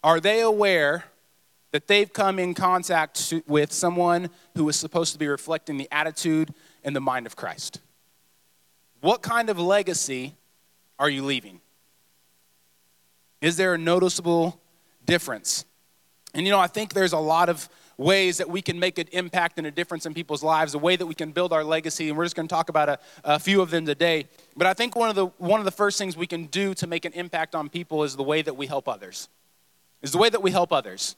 Are 0.04 0.20
they 0.20 0.42
aware 0.42 1.06
that 1.72 1.88
they've 1.88 2.12
come 2.12 2.38
in 2.38 2.54
contact 2.54 3.34
with 3.48 3.72
someone 3.72 4.30
who 4.56 4.68
is 4.70 4.76
supposed 4.76 5.14
to 5.14 5.20
be 5.20 5.28
reflecting 5.28 5.78
the 5.78 5.88
attitude 5.92 6.54
and 6.84 6.96
the 6.96 7.02
mind 7.02 7.26
of 7.26 7.36
Christ. 7.36 7.80
What 9.00 9.22
kind 9.22 9.50
of 9.50 9.58
legacy 9.58 10.36
are 11.00 11.10
you 11.10 11.24
leaving? 11.24 11.62
Is 13.42 13.58
there 13.58 13.74
a 13.74 13.78
noticeable 13.78 14.60
difference? 15.06 15.66
And 16.34 16.46
you 16.46 16.52
know, 16.52 16.60
I 16.60 16.68
think 16.68 16.94
there's 16.94 17.14
a 17.14 17.18
lot 17.18 17.50
of 17.50 17.68
ways 17.98 18.38
that 18.38 18.50
we 18.50 18.62
can 18.62 18.80
make 18.80 18.98
an 18.98 19.08
impact 19.12 19.58
and 19.58 19.68
a 19.68 19.72
difference 19.72 20.06
in 20.06 20.14
people's 20.14 20.44
lives, 20.44 20.74
a 20.74 20.78
way 20.78 20.96
that 20.96 21.06
we 21.06 21.14
can 21.14 21.32
build 21.32 21.54
our 21.54 21.64
legacy, 21.64 22.10
and 22.10 22.18
we're 22.18 22.26
just 22.26 22.36
going 22.36 22.48
to 22.48 22.54
talk 22.54 22.70
about 22.70 22.90
a, 22.90 23.00
a, 23.24 23.40
few 23.40 23.62
of 23.62 23.70
them 23.70 23.86
today. 23.86 24.26
But 24.56 24.68
I 24.68 24.74
think 24.74 24.96
one 24.96 25.10
of 25.10 25.16
the 25.16 25.28
one 25.38 25.60
of 25.60 25.66
the 25.66 25.72
first 25.72 25.98
things 25.98 26.18
we 26.18 26.28
can 26.28 26.46
do 26.46 26.74
to 26.76 26.88
make 26.88 27.06
an 27.06 27.14
impact 27.14 27.54
on 27.54 27.70
people 27.70 28.04
is 28.04 28.16
the 28.16 28.24
way 28.24 28.42
that 28.42 28.56
we 28.56 28.68
help 28.68 28.88
others. 28.88 29.30
Is 30.02 30.12
the 30.12 30.18
way 30.18 30.30
that 30.30 30.42
we 30.42 30.52
help 30.52 30.72
others. 30.72 31.16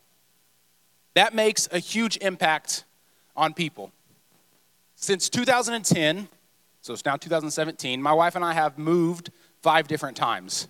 That 1.15 1.35
makes 1.35 1.67
a 1.71 1.79
huge 1.79 2.17
impact 2.17 2.85
on 3.35 3.53
people. 3.53 3.91
Since 4.95 5.29
2010, 5.29 6.27
so 6.81 6.93
it's 6.93 7.05
now 7.05 7.15
2017, 7.15 8.01
my 8.01 8.13
wife 8.13 8.35
and 8.35 8.43
I 8.43 8.53
have 8.53 8.77
moved 8.77 9.31
five 9.61 9.87
different 9.87 10.17
times. 10.17 10.67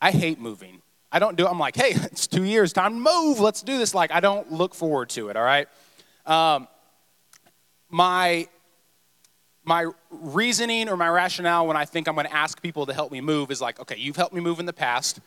I 0.00 0.10
hate 0.10 0.40
moving. 0.40 0.82
I 1.10 1.18
don't 1.18 1.36
do 1.36 1.46
it. 1.46 1.50
I'm 1.50 1.58
like, 1.58 1.76
hey, 1.76 1.90
it's 1.94 2.26
two 2.26 2.44
years, 2.44 2.72
time 2.72 2.94
to 2.94 3.00
move. 3.00 3.40
Let's 3.40 3.62
do 3.62 3.78
this. 3.78 3.94
Like, 3.94 4.12
I 4.12 4.20
don't 4.20 4.52
look 4.52 4.74
forward 4.74 5.08
to 5.10 5.28
it, 5.28 5.36
all 5.36 5.44
right? 5.44 5.68
Um, 6.26 6.68
my, 7.90 8.48
my 9.64 9.86
reasoning 10.10 10.88
or 10.88 10.96
my 10.96 11.08
rationale 11.08 11.66
when 11.66 11.76
I 11.76 11.84
think 11.84 12.06
I'm 12.06 12.14
going 12.14 12.26
to 12.26 12.34
ask 12.34 12.60
people 12.60 12.86
to 12.86 12.92
help 12.92 13.10
me 13.10 13.20
move 13.20 13.50
is 13.50 13.60
like, 13.60 13.80
okay, 13.80 13.96
you've 13.96 14.16
helped 14.16 14.34
me 14.34 14.40
move 14.40 14.60
in 14.60 14.66
the 14.66 14.72
past, 14.72 15.20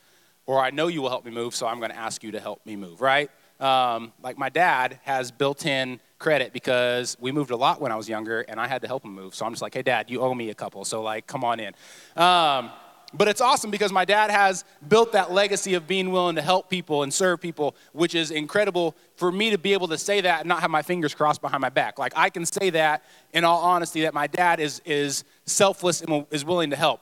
or 0.46 0.60
I 0.60 0.70
know 0.70 0.88
you 0.88 1.01
will 1.01 1.10
help 1.10 1.25
me 1.25 1.31
move, 1.31 1.55
so 1.55 1.67
I'm 1.67 1.79
going 1.79 1.91
to 1.91 1.98
ask 1.98 2.24
you 2.24 2.31
to 2.31 2.39
help 2.39 2.65
me 2.65 2.75
move, 2.75 3.01
right? 3.01 3.31
Um, 3.62 4.12
like 4.22 4.38
my 4.38 4.50
dad 4.50 5.00
has 5.03 5.32
built-in 5.32 6.00
credit 6.20 6.53
because 6.53 7.18
we 7.20 7.32
moved 7.32 7.51
a 7.51 7.56
lot 7.56 7.80
when 7.80 7.91
I 7.91 7.96
was 7.96 8.10
younger, 8.10 8.41
and 8.41 8.60
I 8.60 8.68
had 8.68 8.82
to 8.82 8.88
help 8.88 9.06
him 9.06 9.13
move. 9.13 9.36
So 9.36 9.46
I'm 9.46 9.51
just 9.51 9.62
like, 9.62 9.74
hey, 9.74 9.82
dad, 9.82 10.10
you 10.10 10.22
owe 10.22 10.34
me 10.34 10.50
a 10.50 10.56
couple, 10.56 10.84
so 10.86 11.01
like, 11.01 11.27
come 11.27 11.44
on 11.44 11.60
in. 11.60 11.74
Um, 12.15 12.72
but 13.13 13.27
it's 13.27 13.41
awesome 13.41 13.72
because 13.72 13.91
my 13.91 14.06
dad 14.06 14.32
has 14.32 14.63
built 14.88 15.12
that 15.12 15.32
legacy 15.32 15.74
of 15.74 15.86
being 15.86 16.12
willing 16.12 16.36
to 16.38 16.41
help 16.41 16.70
people 16.70 17.03
and 17.03 17.13
serve 17.13 17.41
people, 17.41 17.75
which 17.91 18.15
is 18.15 18.32
incredible 18.32 18.96
for 19.15 19.32
me 19.32 19.50
to 19.50 19.58
be 19.58 19.74
able 19.74 19.89
to 19.89 19.98
say 19.98 20.22
that 20.22 20.41
and 20.41 20.48
not 20.48 20.62
have 20.62 20.72
my 20.72 20.82
fingers 20.82 21.13
crossed 21.13 21.41
behind 21.41 21.62
my 21.62 21.70
back. 21.70 22.00
Like 22.00 22.13
I 22.15 22.30
can 22.30 22.46
say 22.46 22.70
that 22.70 23.03
in 23.34 23.44
all 23.44 23.60
honesty 23.62 24.01
that 24.03 24.13
my 24.13 24.27
dad 24.27 24.62
is 24.62 24.82
is 24.86 25.25
selfless 25.46 26.01
and 26.01 26.25
is 26.32 26.46
willing 26.46 26.70
to 26.70 26.77
help. 26.77 27.01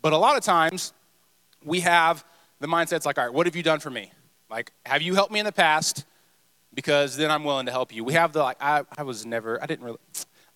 But 0.00 0.14
a 0.14 0.16
lot 0.18 0.36
of 0.36 0.42
times, 0.42 0.94
we 1.62 1.80
have 1.80 2.24
the 2.60 2.66
mindset's 2.66 3.04
like, 3.04 3.18
all 3.18 3.24
right, 3.24 3.34
what 3.34 3.46
have 3.46 3.56
you 3.56 3.62
done 3.62 3.80
for 3.80 3.90
me? 3.90 4.12
Like, 4.50 4.72
have 4.84 5.02
you 5.02 5.14
helped 5.14 5.32
me 5.32 5.40
in 5.40 5.46
the 5.46 5.52
past? 5.52 6.04
Because 6.74 7.16
then 7.16 7.30
I'm 7.30 7.44
willing 7.44 7.66
to 7.66 7.72
help 7.72 7.94
you. 7.94 8.04
We 8.04 8.12
have 8.12 8.32
the 8.32 8.42
like, 8.42 8.58
I, 8.60 8.82
I 8.96 9.02
was 9.02 9.24
never, 9.24 9.62
I 9.62 9.66
didn't 9.66 9.84
really, 9.84 9.98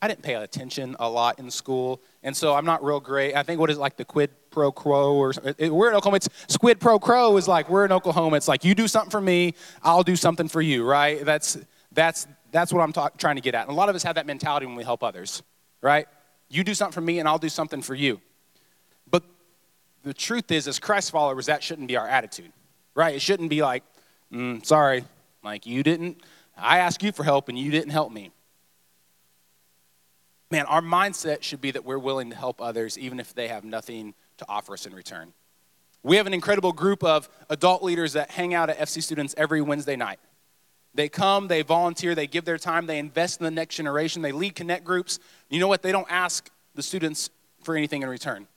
I 0.02 0.08
didn't 0.08 0.22
pay 0.22 0.34
attention 0.34 0.96
a 0.98 1.08
lot 1.08 1.38
in 1.38 1.50
school, 1.50 2.00
and 2.22 2.34
so 2.34 2.54
I'm 2.54 2.64
not 2.64 2.82
real 2.82 3.00
great. 3.00 3.34
I 3.34 3.42
think 3.42 3.60
what 3.60 3.68
is 3.68 3.76
like 3.76 3.96
the 3.96 4.04
quid 4.04 4.30
pro 4.50 4.72
quo, 4.72 5.14
or 5.14 5.32
it, 5.58 5.72
we're 5.72 5.90
in 5.90 5.94
Oklahoma. 5.94 6.16
It's 6.16 6.28
squid 6.48 6.80
pro 6.80 6.98
quo 6.98 7.36
is 7.36 7.46
like 7.46 7.68
we're 7.68 7.84
in 7.84 7.92
Oklahoma. 7.92 8.36
It's 8.36 8.48
like 8.48 8.64
you 8.64 8.74
do 8.74 8.88
something 8.88 9.10
for 9.10 9.20
me, 9.20 9.54
I'll 9.82 10.02
do 10.02 10.16
something 10.16 10.48
for 10.48 10.62
you, 10.62 10.84
right? 10.84 11.22
That's 11.22 11.58
that's 11.92 12.26
that's 12.50 12.72
what 12.72 12.80
I'm 12.80 12.92
talk, 12.92 13.18
trying 13.18 13.36
to 13.36 13.42
get 13.42 13.54
at. 13.54 13.62
And 13.68 13.70
a 13.70 13.74
lot 13.74 13.90
of 13.90 13.94
us 13.94 14.02
have 14.02 14.14
that 14.14 14.26
mentality 14.26 14.64
when 14.64 14.74
we 14.74 14.84
help 14.84 15.02
others, 15.02 15.42
right? 15.82 16.06
You 16.48 16.64
do 16.64 16.74
something 16.74 16.94
for 16.94 17.02
me, 17.02 17.18
and 17.18 17.28
I'll 17.28 17.38
do 17.38 17.50
something 17.50 17.82
for 17.82 17.94
you. 17.94 18.20
But 19.10 19.22
the 20.02 20.14
truth 20.14 20.50
is, 20.50 20.66
as 20.66 20.78
Christ 20.78 21.10
followers, 21.10 21.46
that 21.46 21.62
shouldn't 21.62 21.88
be 21.88 21.96
our 21.96 22.08
attitude, 22.08 22.52
right? 22.94 23.14
It 23.14 23.22
shouldn't 23.22 23.50
be 23.50 23.62
like, 23.62 23.82
mm, 24.32 24.64
sorry, 24.64 25.04
like 25.42 25.66
you 25.66 25.82
didn't. 25.82 26.20
I 26.56 26.78
asked 26.78 27.02
you 27.02 27.12
for 27.12 27.24
help, 27.24 27.48
and 27.48 27.58
you 27.58 27.70
didn't 27.70 27.90
help 27.90 28.12
me. 28.12 28.30
Man, 30.50 30.66
our 30.66 30.82
mindset 30.82 31.42
should 31.42 31.60
be 31.60 31.70
that 31.70 31.84
we're 31.84 31.98
willing 31.98 32.30
to 32.30 32.36
help 32.36 32.60
others 32.60 32.98
even 32.98 33.20
if 33.20 33.34
they 33.34 33.48
have 33.48 33.64
nothing 33.64 34.14
to 34.38 34.46
offer 34.48 34.72
us 34.72 34.84
in 34.84 34.94
return. 34.94 35.32
We 36.02 36.16
have 36.16 36.26
an 36.26 36.34
incredible 36.34 36.72
group 36.72 37.04
of 37.04 37.28
adult 37.48 37.82
leaders 37.82 38.14
that 38.14 38.30
hang 38.30 38.54
out 38.54 38.70
at 38.70 38.78
FC 38.78 39.02
Students 39.02 39.34
every 39.36 39.60
Wednesday 39.60 39.96
night. 39.96 40.18
They 40.94 41.08
come, 41.08 41.46
they 41.46 41.62
volunteer, 41.62 42.14
they 42.14 42.26
give 42.26 42.44
their 42.44 42.58
time, 42.58 42.86
they 42.86 42.98
invest 42.98 43.38
in 43.38 43.44
the 43.44 43.50
next 43.50 43.76
generation, 43.76 44.22
they 44.22 44.32
lead 44.32 44.56
connect 44.56 44.82
groups. 44.82 45.20
You 45.48 45.60
know 45.60 45.68
what? 45.68 45.82
They 45.82 45.92
don't 45.92 46.10
ask 46.10 46.50
the 46.74 46.82
students 46.82 47.30
for 47.62 47.76
anything 47.76 48.02
in 48.02 48.08
return. 48.08 48.48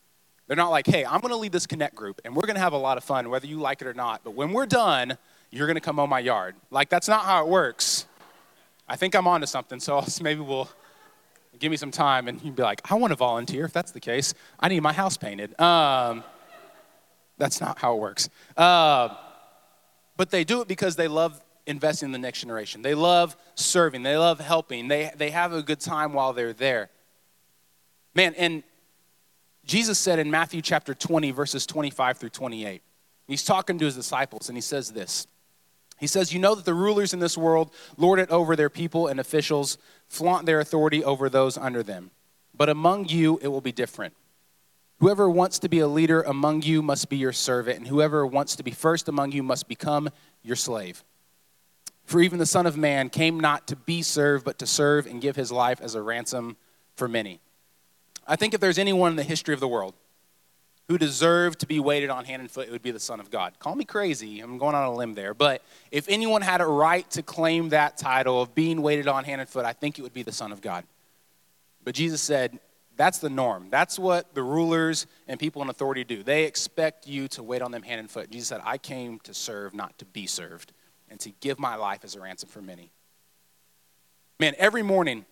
They're 0.54 0.64
not 0.64 0.70
like, 0.70 0.86
hey, 0.86 1.04
I'm 1.04 1.20
going 1.20 1.32
to 1.32 1.38
lead 1.38 1.52
this 1.52 1.66
connect 1.66 1.96
group 1.96 2.22
and 2.24 2.36
we're 2.36 2.46
going 2.46 2.54
to 2.54 2.62
have 2.62 2.74
a 2.74 2.78
lot 2.78 3.00
of 3.00 3.04
fun, 3.04 3.32
whether 3.32 3.48
you 3.48 3.58
like 3.58 3.82
it 3.82 3.88
or 3.88 3.96
not. 3.96 4.24
But 4.24 4.36
when 4.36 4.54
we're 4.54 4.68
done, 4.68 5.18
you're 5.50 5.66
going 5.66 5.78
to 5.78 5.82
come 5.82 5.98
on 5.98 6.10
my 6.10 6.20
yard. 6.20 6.54
Like, 6.70 6.90
that's 6.90 7.08
not 7.08 7.26
how 7.26 7.44
it 7.44 7.50
works. 7.50 8.06
I 8.88 8.96
think 8.96 9.16
I'm 9.16 9.26
onto 9.26 9.48
something, 9.48 9.80
so 9.80 10.06
maybe 10.22 10.42
we'll 10.42 10.70
give 11.58 11.72
me 11.72 11.76
some 11.76 11.90
time, 11.90 12.28
and 12.28 12.40
you'd 12.44 12.56
be 12.56 12.62
like, 12.62 12.82
I 12.92 12.94
want 12.94 13.10
to 13.10 13.16
volunteer. 13.16 13.66
If 13.66 13.74
that's 13.74 13.90
the 13.90 14.00
case, 14.00 14.36
I 14.60 14.68
need 14.68 14.82
my 14.82 14.94
house 14.94 15.18
painted. 15.18 15.60
Um, 15.60 16.24
that's 17.40 17.60
not 17.60 17.80
how 17.80 17.96
it 17.96 18.00
works. 18.00 18.30
Uh, 18.56 19.10
but 20.18 20.30
they 20.30 20.44
do 20.44 20.62
it 20.62 20.68
because 20.68 20.96
they 20.96 21.08
love 21.08 21.42
investing 21.66 22.10
in 22.10 22.12
the 22.12 22.20
next 22.20 22.42
generation. 22.42 22.84
They 22.84 22.94
love 22.94 23.36
serving. 23.56 24.04
They 24.04 24.18
love 24.18 24.40
helping. 24.40 24.88
They, 24.88 25.10
they 25.18 25.32
have 25.32 25.52
a 25.52 25.64
good 25.64 25.80
time 25.80 26.14
while 26.14 26.32
they're 26.32 26.54
there. 26.54 26.92
Man, 28.14 28.36
and 28.36 28.62
Jesus 29.66 29.98
said 29.98 30.20
in 30.20 30.30
Matthew 30.30 30.62
chapter 30.62 30.94
20, 30.94 31.32
verses 31.32 31.66
25 31.66 32.18
through 32.18 32.30
28, 32.30 32.82
he's 33.28 33.46
talking 33.46 33.80
to 33.80 33.86
his 33.86 33.96
disciples, 33.96 34.50
and 34.50 34.58
he 34.58 34.62
says 34.62 34.92
this 34.92 35.28
he 36.04 36.08
says, 36.08 36.34
You 36.34 36.40
know 36.40 36.54
that 36.54 36.66
the 36.66 36.74
rulers 36.74 37.14
in 37.14 37.20
this 37.20 37.38
world 37.38 37.74
lord 37.98 38.20
it 38.20 38.30
over 38.30 38.58
their 38.58 38.70
people 38.70 39.08
and 39.08 39.22
officials, 39.22 39.78
flaunt 40.08 40.46
their 40.46 40.60
authority 40.60 41.02
over 41.02 41.30
those 41.30 41.58
under 41.58 41.82
them. 41.82 42.12
But 42.54 42.68
among 42.68 43.08
you, 43.08 43.40
it 43.42 43.48
will 43.48 43.62
be 43.62 43.72
different. 43.72 44.14
Whoever 45.00 45.30
wants 45.30 45.60
to 45.60 45.70
be 45.70 45.80
a 45.80 45.88
leader 45.88 46.22
among 46.22 46.62
you 46.62 46.82
must 46.82 47.10
be 47.10 47.18
your 47.18 47.32
servant, 47.32 47.78
and 47.78 47.88
whoever 47.88 48.26
wants 48.26 48.56
to 48.58 48.64
be 48.64 48.72
first 48.72 49.08
among 49.08 49.32
you 49.32 49.44
must 49.44 49.68
become 49.68 50.10
your 50.44 50.56
slave. 50.56 51.04
For 52.06 52.20
even 52.20 52.38
the 52.38 52.46
Son 52.46 52.66
of 52.66 52.76
Man 52.76 53.10
came 53.10 53.40
not 53.40 53.68
to 53.68 53.76
be 53.76 54.02
served, 54.02 54.44
but 54.44 54.60
to 54.60 54.68
serve 54.68 55.06
and 55.06 55.22
give 55.22 55.36
his 55.36 55.52
life 55.52 55.80
as 55.82 55.96
a 55.96 56.02
ransom 56.02 56.58
for 56.96 57.08
many. 57.08 57.40
I 58.28 58.36
think 58.36 58.54
if 58.54 58.62
there's 58.62 58.78
anyone 58.78 59.12
in 59.12 59.16
the 59.16 59.24
history 59.24 59.54
of 59.54 59.60
the 59.60 59.68
world 59.68 59.94
who 60.88 60.98
deserved 60.98 61.60
to 61.60 61.66
be 61.66 61.80
waited 61.80 62.10
on 62.10 62.26
hand 62.26 62.42
and 62.42 62.52
foot, 62.52 62.68
it 62.68 62.72
would 62.72 62.82
be 62.82 62.92
the 62.92 63.00
Son 63.00 63.20
of 63.20 63.32
God. 63.32 63.58
Call 63.60 63.76
me 63.76 63.86
crazy, 63.86 64.40
I'm 64.40 64.58
going 64.58 64.76
on 64.76 64.84
a 64.84 64.94
limb 64.94 65.14
there, 65.14 65.34
but 65.34 65.62
if 65.92 66.08
anyone 66.10 66.42
had 66.42 66.62
a 66.62 66.66
right 66.66 67.10
to 67.12 67.24
claim 67.24 67.70
that 67.70 67.98
title 67.98 68.42
of 68.42 68.54
being 68.54 68.82
waited 68.82 69.08
on 69.08 69.24
hand 69.24 69.42
and 69.42 69.50
foot, 69.50 69.66
I 69.66 69.74
think 69.74 69.98
it 69.98 70.02
would 70.02 70.14
be 70.14 70.24
the 70.24 70.32
Son 70.32 70.52
of 70.52 70.62
God. 70.62 70.84
But 71.84 71.96
Jesus 71.96 72.22
said, 72.22 72.60
that's 72.96 73.20
the 73.20 73.30
norm. 73.30 73.68
That's 73.70 73.98
what 73.98 74.36
the 74.36 74.44
rulers 74.44 75.08
and 75.28 75.40
people 75.40 75.62
in 75.62 75.70
authority 75.70 76.04
do. 76.04 76.22
They 76.22 76.44
expect 76.44 77.08
you 77.08 77.28
to 77.30 77.44
wait 77.44 77.62
on 77.62 77.72
them 77.72 77.82
hand 77.82 78.00
and 78.00 78.10
foot. 78.10 78.30
Jesus 78.30 78.50
said, 78.50 78.62
I 78.64 78.78
came 78.78 79.20
to 79.22 79.34
serve, 79.34 79.74
not 79.74 79.98
to 80.00 80.06
be 80.06 80.28
served, 80.28 80.74
and 81.10 81.20
to 81.22 81.32
give 81.40 81.60
my 81.60 81.76
life 81.76 82.04
as 82.04 82.16
a 82.16 82.22
ransom 82.22 82.50
for 82.50 82.62
many. 82.62 82.92
Man, 84.40 84.54
every 84.58 84.84
morning 84.84 85.26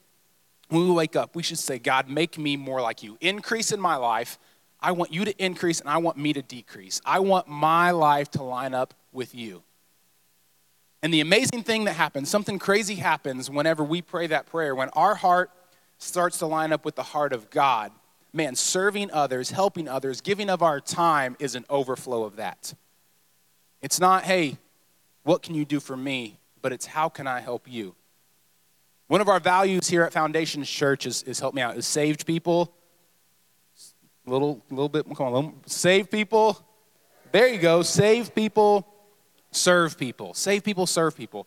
when 0.71 0.87
we 0.87 0.91
wake 0.91 1.15
up, 1.15 1.35
we 1.35 1.43
should 1.43 1.59
say, 1.59 1.79
God, 1.79 2.09
make 2.09 2.37
me 2.37 2.57
more 2.57 2.81
like 2.81 3.03
you. 3.03 3.17
Increase 3.21 3.71
in 3.71 3.79
my 3.79 3.95
life 3.97 4.39
I 4.81 4.93
want 4.93 5.13
you 5.13 5.25
to 5.25 5.43
increase 5.43 5.79
and 5.79 5.89
I 5.89 5.97
want 5.97 6.17
me 6.17 6.33
to 6.33 6.41
decrease. 6.41 7.01
I 7.05 7.19
want 7.19 7.47
my 7.47 7.91
life 7.91 8.31
to 8.31 8.43
line 8.43 8.73
up 8.73 8.93
with 9.11 9.35
you. 9.35 9.61
And 11.03 11.13
the 11.13 11.21
amazing 11.21 11.63
thing 11.63 11.83
that 11.85 11.93
happens, 11.93 12.29
something 12.29 12.57
crazy 12.57 12.95
happens 12.95 13.49
whenever 13.49 13.83
we 13.83 14.01
pray 14.01 14.27
that 14.27 14.47
prayer, 14.47 14.73
when 14.73 14.89
our 14.89 15.15
heart 15.15 15.51
starts 15.99 16.39
to 16.39 16.47
line 16.47 16.73
up 16.73 16.83
with 16.83 16.95
the 16.95 17.03
heart 17.03 17.31
of 17.31 17.49
God. 17.51 17.91
Man, 18.33 18.55
serving 18.55 19.11
others, 19.11 19.51
helping 19.51 19.87
others, 19.87 20.21
giving 20.21 20.49
of 20.49 20.63
our 20.63 20.79
time 20.79 21.35
is 21.39 21.53
an 21.53 21.65
overflow 21.69 22.23
of 22.23 22.37
that. 22.37 22.73
It's 23.81 23.99
not, 23.99 24.23
hey, 24.23 24.57
what 25.23 25.43
can 25.43 25.53
you 25.53 25.65
do 25.65 25.79
for 25.79 25.97
me? 25.97 26.39
But 26.61 26.71
it's 26.71 26.85
how 26.85 27.09
can 27.09 27.27
I 27.27 27.41
help 27.41 27.67
you? 27.69 27.93
One 29.11 29.19
of 29.19 29.27
our 29.27 29.41
values 29.41 29.89
here 29.89 30.03
at 30.03 30.13
Foundations 30.13 30.69
Church 30.69 31.05
is, 31.05 31.21
is 31.23 31.37
help 31.37 31.53
me 31.53 31.61
out, 31.61 31.75
is 31.75 31.85
saved 31.85 32.25
people 32.25 32.73
little, 34.25 34.63
little 34.69 34.87
bit, 34.87 35.03
come 35.03 35.27
on, 35.27 35.33
little, 35.33 35.53
save 35.65 36.09
people. 36.09 36.57
There 37.33 37.49
you 37.49 37.59
go. 37.59 37.81
Save 37.81 38.33
people, 38.33 38.87
serve 39.51 39.97
people. 39.97 40.33
Save 40.33 40.63
people, 40.63 40.87
serve 40.87 41.17
people. 41.17 41.45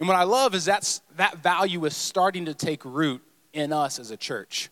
And 0.00 0.06
what 0.06 0.18
I 0.18 0.24
love 0.24 0.54
is 0.54 0.66
that's, 0.66 1.00
that 1.16 1.38
value 1.38 1.82
is 1.86 1.96
starting 1.96 2.44
to 2.44 2.52
take 2.52 2.84
root 2.84 3.22
in 3.54 3.72
us 3.72 3.98
as 3.98 4.10
a 4.10 4.16
church. 4.18 4.68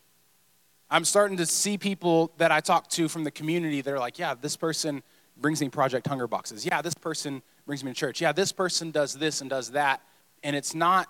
I'm 0.90 1.06
starting 1.06 1.38
to 1.38 1.46
see 1.46 1.78
people 1.78 2.32
that 2.36 2.52
I 2.52 2.60
talk 2.60 2.88
to 2.90 3.08
from 3.08 3.24
the 3.24 3.30
community 3.30 3.80
that 3.80 3.90
are 3.90 3.98
like, 3.98 4.18
yeah, 4.18 4.34
this 4.38 4.58
person 4.58 5.02
brings 5.38 5.58
me 5.62 5.70
Project 5.70 6.06
Hunger 6.06 6.26
boxes. 6.26 6.66
Yeah, 6.66 6.82
this 6.82 6.92
person 6.92 7.40
brings 7.64 7.82
me 7.82 7.92
to 7.92 7.96
church. 7.98 8.20
Yeah, 8.20 8.32
this 8.32 8.52
person 8.52 8.90
does 8.90 9.14
this 9.14 9.40
and 9.40 9.48
does 9.48 9.70
that. 9.70 10.02
And 10.42 10.54
it's 10.54 10.74
not 10.74 11.08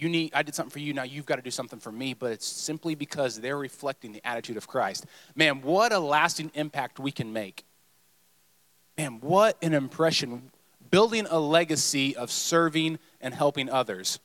you 0.00 0.08
need 0.08 0.32
i 0.34 0.42
did 0.42 0.54
something 0.54 0.70
for 0.70 0.78
you 0.78 0.92
now 0.92 1.02
you've 1.02 1.26
got 1.26 1.36
to 1.36 1.42
do 1.42 1.50
something 1.50 1.78
for 1.78 1.92
me 1.92 2.14
but 2.14 2.32
it's 2.32 2.46
simply 2.46 2.94
because 2.94 3.40
they're 3.40 3.58
reflecting 3.58 4.12
the 4.12 4.26
attitude 4.26 4.56
of 4.56 4.66
christ. 4.66 5.06
Man 5.34 5.62
what 5.62 5.92
a 5.92 5.98
lasting 5.98 6.50
impact 6.54 6.98
we 6.98 7.12
can 7.12 7.32
make. 7.32 7.64
Man 8.96 9.20
what 9.20 9.56
an 9.62 9.74
impression. 9.74 10.50
Building 10.90 11.26
a 11.30 11.38
legacy 11.38 12.16
of 12.16 12.30
serving 12.30 12.98
and 13.20 13.34
helping 13.34 13.68
others 13.70 14.18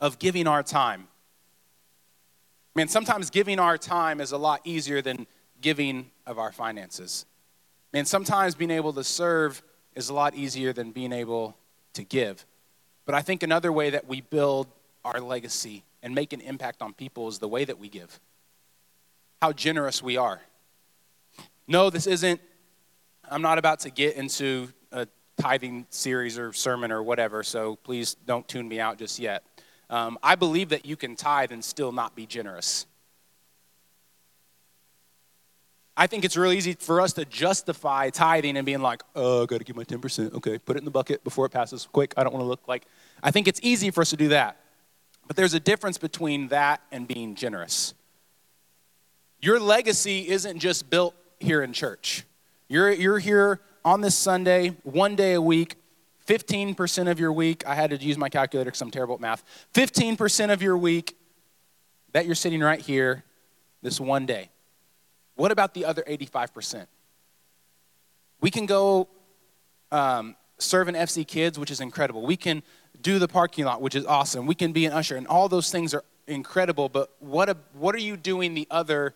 of 0.00 0.18
giving 0.18 0.46
our 0.46 0.62
time. 0.62 1.08
Man 2.74 2.88
sometimes 2.88 3.30
giving 3.30 3.58
our 3.58 3.78
time 3.78 4.20
is 4.20 4.32
a 4.32 4.38
lot 4.38 4.60
easier 4.64 5.02
than 5.02 5.26
giving 5.60 6.10
of 6.26 6.38
our 6.38 6.52
finances. 6.52 7.26
Man 7.92 8.04
sometimes 8.04 8.54
being 8.54 8.70
able 8.70 8.92
to 8.92 9.04
serve 9.04 9.62
is 9.94 10.08
a 10.08 10.14
lot 10.14 10.34
easier 10.34 10.72
than 10.72 10.92
being 10.92 11.12
able 11.12 11.56
to 11.94 12.04
give. 12.04 12.44
But 13.04 13.14
I 13.14 13.22
think 13.22 13.42
another 13.42 13.72
way 13.72 13.90
that 13.90 14.06
we 14.06 14.20
build 14.20 14.68
our 15.04 15.20
legacy 15.20 15.84
and 16.02 16.14
make 16.14 16.32
an 16.32 16.40
impact 16.40 16.82
on 16.82 16.92
people 16.92 17.28
is 17.28 17.38
the 17.38 17.48
way 17.48 17.64
that 17.64 17.78
we 17.78 17.88
give, 17.88 18.20
how 19.40 19.52
generous 19.52 20.02
we 20.02 20.16
are. 20.16 20.40
No, 21.66 21.90
this 21.90 22.06
isn't, 22.06 22.40
I'm 23.30 23.42
not 23.42 23.58
about 23.58 23.80
to 23.80 23.90
get 23.90 24.16
into 24.16 24.68
a 24.92 25.06
tithing 25.40 25.86
series 25.90 26.38
or 26.38 26.52
sermon 26.52 26.90
or 26.90 27.02
whatever, 27.02 27.42
so 27.42 27.76
please 27.76 28.14
don't 28.14 28.46
tune 28.48 28.68
me 28.68 28.80
out 28.80 28.98
just 28.98 29.18
yet. 29.18 29.44
Um, 29.90 30.18
I 30.22 30.34
believe 30.34 30.70
that 30.70 30.84
you 30.84 30.96
can 30.96 31.16
tithe 31.16 31.52
and 31.52 31.64
still 31.64 31.92
not 31.92 32.14
be 32.14 32.26
generous. 32.26 32.86
I 35.96 36.06
think 36.06 36.24
it's 36.24 36.36
really 36.36 36.56
easy 36.56 36.74
for 36.74 37.00
us 37.00 37.12
to 37.14 37.24
justify 37.24 38.10
tithing 38.10 38.56
and 38.56 38.64
being 38.64 38.82
like, 38.82 39.02
oh, 39.16 39.42
I 39.42 39.46
got 39.46 39.58
to 39.58 39.64
give 39.64 39.74
my 39.74 39.82
10%. 39.82 40.32
Okay, 40.34 40.56
put 40.58 40.76
it 40.76 40.78
in 40.78 40.84
the 40.84 40.92
bucket 40.92 41.24
before 41.24 41.44
it 41.46 41.50
passes. 41.50 41.88
Quick, 41.90 42.14
I 42.16 42.22
don't 42.22 42.32
want 42.32 42.44
to 42.44 42.48
look 42.48 42.68
like. 42.68 42.84
I 43.20 43.32
think 43.32 43.48
it's 43.48 43.58
easy 43.64 43.90
for 43.90 44.02
us 44.02 44.10
to 44.10 44.16
do 44.16 44.28
that. 44.28 44.60
But 45.28 45.36
there's 45.36 45.54
a 45.54 45.60
difference 45.60 45.98
between 45.98 46.48
that 46.48 46.80
and 46.90 47.06
being 47.06 47.34
generous. 47.34 47.94
Your 49.40 49.60
legacy 49.60 50.28
isn't 50.28 50.58
just 50.58 50.90
built 50.90 51.14
here 51.38 51.62
in 51.62 51.72
church. 51.72 52.24
You're, 52.66 52.90
you're 52.90 53.18
here 53.18 53.60
on 53.84 54.00
this 54.00 54.14
Sunday, 54.14 54.76
one 54.82 55.14
day 55.14 55.34
a 55.34 55.40
week, 55.40 55.76
15% 56.26 57.10
of 57.10 57.20
your 57.20 57.32
week. 57.32 57.66
I 57.66 57.74
had 57.74 57.90
to 57.90 57.96
use 57.96 58.18
my 58.18 58.28
calculator 58.28 58.68
because 58.68 58.80
I'm 58.80 58.90
terrible 58.90 59.14
at 59.14 59.20
math. 59.20 59.44
15% 59.74 60.52
of 60.52 60.62
your 60.62 60.76
week 60.76 61.16
that 62.12 62.26
you're 62.26 62.34
sitting 62.34 62.60
right 62.60 62.80
here 62.80 63.22
this 63.82 64.00
one 64.00 64.26
day. 64.26 64.50
What 65.36 65.52
about 65.52 65.74
the 65.74 65.84
other 65.84 66.02
85%? 66.02 66.86
We 68.40 68.50
can 68.50 68.66
go 68.66 69.08
um, 69.92 70.36
serve 70.58 70.88
in 70.88 70.94
FC 70.94 71.26
Kids, 71.26 71.58
which 71.58 71.70
is 71.70 71.80
incredible. 71.80 72.26
We 72.26 72.36
can 72.36 72.62
do 73.02 73.18
the 73.18 73.28
parking 73.28 73.64
lot, 73.64 73.80
which 73.80 73.94
is 73.94 74.04
awesome. 74.06 74.46
We 74.46 74.54
can 74.54 74.72
be 74.72 74.86
an 74.86 74.92
usher, 74.92 75.16
and 75.16 75.26
all 75.26 75.48
those 75.48 75.70
things 75.70 75.94
are 75.94 76.04
incredible. 76.26 76.88
But 76.88 77.10
what, 77.20 77.48
a, 77.48 77.56
what 77.72 77.94
are 77.94 78.00
you 78.00 78.16
doing 78.16 78.54
the 78.54 78.66
other 78.70 79.14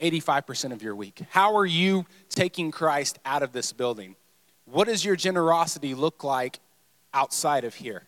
85% 0.00 0.72
of 0.72 0.82
your 0.82 0.94
week? 0.94 1.22
How 1.30 1.56
are 1.56 1.66
you 1.66 2.06
taking 2.28 2.70
Christ 2.70 3.18
out 3.24 3.42
of 3.42 3.52
this 3.52 3.72
building? 3.72 4.16
What 4.64 4.88
does 4.88 5.04
your 5.04 5.16
generosity 5.16 5.94
look 5.94 6.24
like 6.24 6.58
outside 7.14 7.64
of 7.64 7.74
here? 7.74 8.04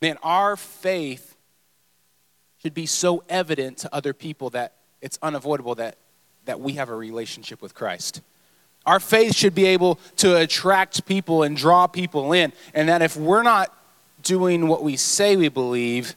Man, 0.00 0.16
our 0.22 0.56
faith 0.56 1.36
should 2.62 2.74
be 2.74 2.86
so 2.86 3.24
evident 3.28 3.78
to 3.78 3.94
other 3.94 4.12
people 4.12 4.50
that 4.50 4.74
it's 5.00 5.18
unavoidable 5.22 5.74
that, 5.76 5.96
that 6.44 6.60
we 6.60 6.74
have 6.74 6.88
a 6.88 6.94
relationship 6.94 7.60
with 7.60 7.74
Christ. 7.74 8.20
Our 8.86 9.00
faith 9.00 9.34
should 9.34 9.54
be 9.54 9.66
able 9.66 9.98
to 10.16 10.36
attract 10.36 11.04
people 11.06 11.42
and 11.42 11.56
draw 11.56 11.86
people 11.86 12.32
in, 12.32 12.52
and 12.72 12.88
that 12.88 13.02
if 13.02 13.16
we're 13.16 13.42
not 13.42 13.74
doing 14.22 14.68
what 14.68 14.82
we 14.82 14.96
say 14.96 15.36
we 15.36 15.48
believe, 15.48 16.14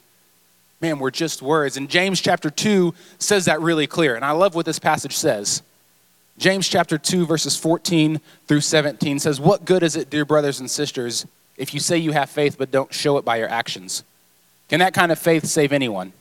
man, 0.82 1.00
we're 1.00 1.12
just 1.12 1.42
words. 1.42 1.78
And 1.78 1.90
James 1.90 2.20
chapter 2.22 2.50
2 2.50 2.94
says 3.20 3.46
that 3.46 3.62
really 3.62 3.88
clear. 3.88 4.16
And 4.16 4.26
I 4.26 4.32
love 4.32 4.56
what 4.56 4.66
this 4.66 4.80
passage 4.80 5.16
says. 5.16 5.62
James 6.38 6.68
chapter 6.68 6.98
2, 6.98 7.26
verses 7.26 7.56
14 7.56 8.20
through 8.48 8.62
17 8.62 9.20
says, 9.20 9.40
What 9.40 9.66
good 9.66 9.84
is 9.84 9.96
it, 9.96 10.10
dear 10.10 10.26
brothers 10.26 10.60
and 10.60 10.70
sisters, 10.70 11.26
if 11.58 11.74
you 11.74 11.80
say 11.80 11.98
you 11.98 12.14
have 12.14 12.30
faith 12.30 12.58
but 12.58 12.72
don't 12.72 12.92
show 12.94 13.18
it 13.18 13.26
by 13.26 13.38
your 13.38 13.50
actions? 13.50 14.04
Can 14.70 14.80
that 14.80 14.94
kind 14.94 15.12
of 15.12 15.20
faith 15.20 15.46
save 15.46 15.72
anyone? 15.72 16.14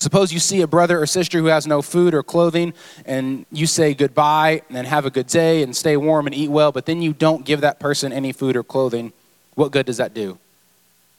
Suppose 0.00 0.32
you 0.32 0.38
see 0.38 0.60
a 0.60 0.66
brother 0.66 1.00
or 1.00 1.06
sister 1.06 1.38
who 1.38 1.46
has 1.46 1.66
no 1.66 1.80
food 1.80 2.14
or 2.14 2.22
clothing, 2.22 2.74
and 3.06 3.46
you 3.50 3.66
say 3.66 3.94
goodbye 3.94 4.62
and 4.68 4.86
have 4.86 5.06
a 5.06 5.10
good 5.10 5.28
day 5.28 5.62
and 5.62 5.74
stay 5.74 5.96
warm 5.96 6.26
and 6.26 6.34
eat 6.34 6.50
well, 6.50 6.72
but 6.72 6.84
then 6.84 7.00
you 7.00 7.12
don't 7.12 7.44
give 7.44 7.62
that 7.62 7.78
person 7.78 8.12
any 8.12 8.32
food 8.32 8.56
or 8.56 8.62
clothing. 8.62 9.12
What 9.54 9.72
good 9.72 9.86
does 9.86 9.96
that 9.96 10.12
do? 10.12 10.38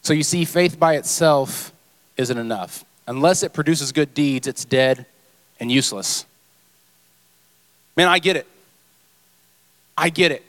So 0.01 0.13
you 0.13 0.23
see, 0.23 0.45
faith 0.45 0.79
by 0.79 0.97
itself 0.97 1.73
isn't 2.17 2.37
enough. 2.37 2.85
Unless 3.07 3.43
it 3.43 3.53
produces 3.53 3.91
good 3.91 4.13
deeds, 4.13 4.47
it's 4.47 4.65
dead 4.65 5.05
and 5.59 5.71
useless. 5.71 6.25
Man, 7.97 8.07
I 8.07 8.19
get 8.19 8.35
it. 8.35 8.45
I 9.97 10.09
get 10.09 10.31
it. 10.31 10.43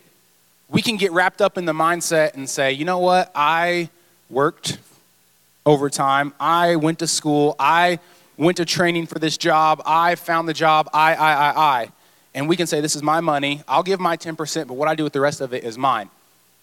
We 0.68 0.82
can 0.82 0.96
get 0.96 1.12
wrapped 1.12 1.40
up 1.40 1.56
in 1.56 1.64
the 1.64 1.72
mindset 1.72 2.34
and 2.34 2.50
say, 2.50 2.72
you 2.72 2.84
know 2.84 2.98
what? 2.98 3.30
I 3.34 3.88
worked 4.28 4.78
overtime. 5.64 6.34
I 6.40 6.76
went 6.76 6.98
to 6.98 7.06
school. 7.06 7.54
I 7.58 8.00
went 8.36 8.56
to 8.58 8.64
training 8.64 9.06
for 9.06 9.18
this 9.18 9.36
job. 9.36 9.82
I 9.86 10.14
found 10.14 10.48
the 10.48 10.54
job. 10.54 10.88
I, 10.92 11.14
I, 11.14 11.32
I, 11.32 11.60
I. 11.60 11.88
And 12.34 12.48
we 12.48 12.56
can 12.56 12.66
say, 12.66 12.80
this 12.80 12.94
is 12.94 13.02
my 13.02 13.20
money. 13.20 13.62
I'll 13.66 13.82
give 13.82 13.98
my 13.98 14.16
10%, 14.16 14.66
but 14.66 14.74
what 14.74 14.88
I 14.88 14.94
do 14.94 15.04
with 15.04 15.14
the 15.14 15.20
rest 15.20 15.40
of 15.40 15.54
it 15.54 15.64
is 15.64 15.78
mine. 15.78 16.10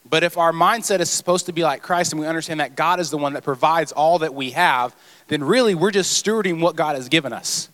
But 0.07 0.23
if 0.23 0.37
our 0.37 0.51
mindset 0.51 0.99
is 0.99 1.09
supposed 1.09 1.45
to 1.47 1.53
be 1.53 1.63
like 1.63 1.81
Christ 1.81 2.11
and 2.11 2.19
we 2.19 2.27
understand 2.27 2.59
that 2.59 2.75
God 2.75 2.99
is 2.99 3.09
the 3.09 3.17
one 3.17 3.33
that 3.33 3.43
provides 3.43 3.91
all 3.91 4.19
that 4.19 4.33
we 4.33 4.51
have, 4.51 4.95
then 5.29 5.43
really 5.43 5.75
we're 5.75 5.91
just 5.91 6.23
stewarding 6.23 6.59
what 6.59 6.75
God 6.75 6.95
has 6.95 7.09
given 7.09 7.33
us. 7.33 7.69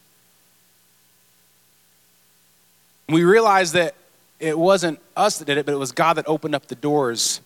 We 3.10 3.24
realize 3.24 3.72
that 3.72 3.96
it 4.40 4.58
wasn't 4.58 5.00
us 5.18 5.40
that 5.40 5.46
did 5.46 5.58
it, 5.58 5.66
but 5.66 5.74
it 5.74 5.78
was 5.78 5.92
God 5.92 6.14
that 6.14 6.28
opened 6.28 6.56
up 6.56 6.68
the 6.68 6.76
doors 6.76 7.42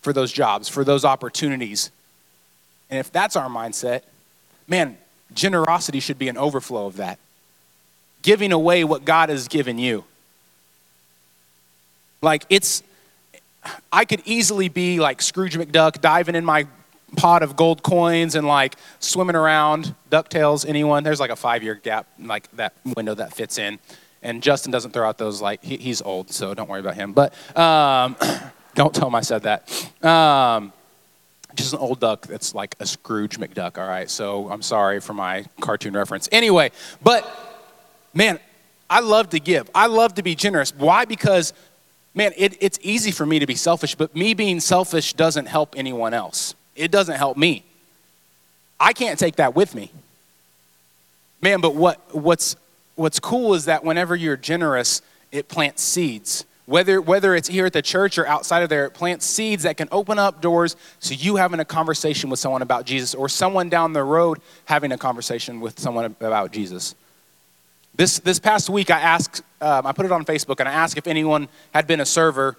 for 0.00 0.12
those 0.12 0.32
jobs, 0.32 0.68
for 0.68 0.82
those 0.82 1.04
opportunities. 1.04 1.90
And 2.90 2.98
if 2.98 3.12
that's 3.12 3.36
our 3.36 3.48
mindset, 3.48 4.02
man, 4.66 4.96
generosity 5.34 6.00
should 6.00 6.18
be 6.18 6.28
an 6.28 6.36
overflow 6.36 6.86
of 6.86 6.96
that. 6.96 7.18
Giving 8.22 8.52
away 8.52 8.84
what 8.84 9.04
God 9.04 9.28
has 9.28 9.48
given 9.48 9.78
you. 9.78 10.04
Like 12.20 12.46
it's, 12.48 12.82
I 13.92 14.04
could 14.04 14.22
easily 14.24 14.68
be 14.68 15.00
like 15.00 15.20
Scrooge 15.20 15.56
McDuck 15.56 16.00
diving 16.00 16.34
in 16.34 16.44
my 16.44 16.66
pot 17.16 17.42
of 17.42 17.56
gold 17.56 17.82
coins 17.82 18.34
and 18.34 18.46
like 18.46 18.76
swimming 19.00 19.36
around. 19.36 19.94
DuckTales, 20.10 20.66
anyone? 20.66 21.02
There's 21.04 21.20
like 21.20 21.30
a 21.30 21.36
five 21.36 21.62
year 21.62 21.74
gap, 21.74 22.06
like 22.18 22.50
that 22.52 22.74
window 22.96 23.14
that 23.14 23.34
fits 23.34 23.58
in. 23.58 23.78
And 24.22 24.42
Justin 24.42 24.70
doesn't 24.70 24.92
throw 24.92 25.08
out 25.08 25.18
those 25.18 25.42
like 25.42 25.62
he, 25.64 25.76
he's 25.76 26.00
old, 26.00 26.30
so 26.30 26.54
don't 26.54 26.68
worry 26.68 26.80
about 26.80 26.94
him. 26.94 27.12
But 27.12 27.34
um, 27.58 28.16
don't 28.74 28.94
tell 28.94 29.08
him 29.08 29.14
I 29.16 29.20
said 29.20 29.42
that. 29.42 30.04
Um, 30.04 30.72
just 31.54 31.72
an 31.72 31.78
old 31.78 32.00
duck 32.00 32.26
that's 32.26 32.54
like 32.54 32.74
a 32.80 32.86
Scrooge 32.86 33.38
McDuck. 33.38 33.78
All 33.78 33.88
right, 33.88 34.10
so 34.10 34.50
I'm 34.50 34.62
sorry 34.62 35.00
for 35.00 35.14
my 35.14 35.44
cartoon 35.60 35.94
reference. 35.94 36.28
Anyway, 36.32 36.70
but 37.02 37.28
man, 38.14 38.38
I 38.88 39.00
love 39.00 39.30
to 39.30 39.40
give. 39.40 39.70
I 39.74 39.86
love 39.86 40.14
to 40.14 40.22
be 40.22 40.34
generous. 40.34 40.74
Why? 40.74 41.04
Because 41.04 41.52
man, 42.14 42.32
it, 42.36 42.56
it's 42.60 42.78
easy 42.82 43.10
for 43.10 43.26
me 43.26 43.38
to 43.38 43.46
be 43.46 43.54
selfish, 43.54 43.94
but 43.94 44.14
me 44.14 44.34
being 44.34 44.60
selfish 44.60 45.14
doesn't 45.14 45.46
help 45.46 45.74
anyone 45.76 46.14
else. 46.14 46.54
It 46.76 46.90
doesn't 46.90 47.16
help 47.16 47.36
me. 47.36 47.64
I 48.78 48.92
can't 48.92 49.18
take 49.18 49.36
that 49.36 49.54
with 49.54 49.74
me. 49.74 49.90
Man, 51.40 51.60
but 51.60 51.74
what, 51.74 52.00
what's 52.14 52.56
what's 52.94 53.18
cool 53.18 53.54
is 53.54 53.64
that 53.66 53.84
whenever 53.84 54.14
you're 54.14 54.36
generous, 54.36 55.02
it 55.30 55.48
plants 55.48 55.82
seeds. 55.82 56.44
Whether, 56.66 57.00
whether 57.00 57.34
it's 57.34 57.48
here 57.48 57.66
at 57.66 57.72
the 57.72 57.82
church 57.82 58.18
or 58.18 58.26
outside 58.26 58.62
of 58.62 58.68
there, 58.68 58.86
it 58.86 58.94
plants 58.94 59.26
seeds 59.26 59.64
that 59.64 59.76
can 59.76 59.88
open 59.90 60.18
up 60.18 60.40
doors 60.40 60.76
so 61.00 61.14
you 61.14 61.36
having 61.36 61.58
a 61.60 61.64
conversation 61.64 62.30
with 62.30 62.38
someone 62.38 62.62
about 62.62 62.86
Jesus 62.86 63.14
or 63.14 63.28
someone 63.28 63.68
down 63.68 63.92
the 63.92 64.02
road 64.02 64.40
having 64.66 64.92
a 64.92 64.98
conversation 64.98 65.60
with 65.60 65.78
someone 65.80 66.04
about 66.04 66.52
Jesus. 66.52 66.94
This, 67.94 68.20
this 68.20 68.38
past 68.38 68.70
week, 68.70 68.90
I 68.90 69.00
asked, 69.00 69.42
um, 69.60 69.86
I 69.86 69.92
put 69.92 70.06
it 70.06 70.12
on 70.12 70.24
Facebook 70.24 70.60
and 70.60 70.68
I 70.68 70.72
asked 70.72 70.96
if 70.96 71.06
anyone 71.06 71.48
had 71.74 71.86
been 71.86 72.00
a 72.00 72.06
server 72.06 72.56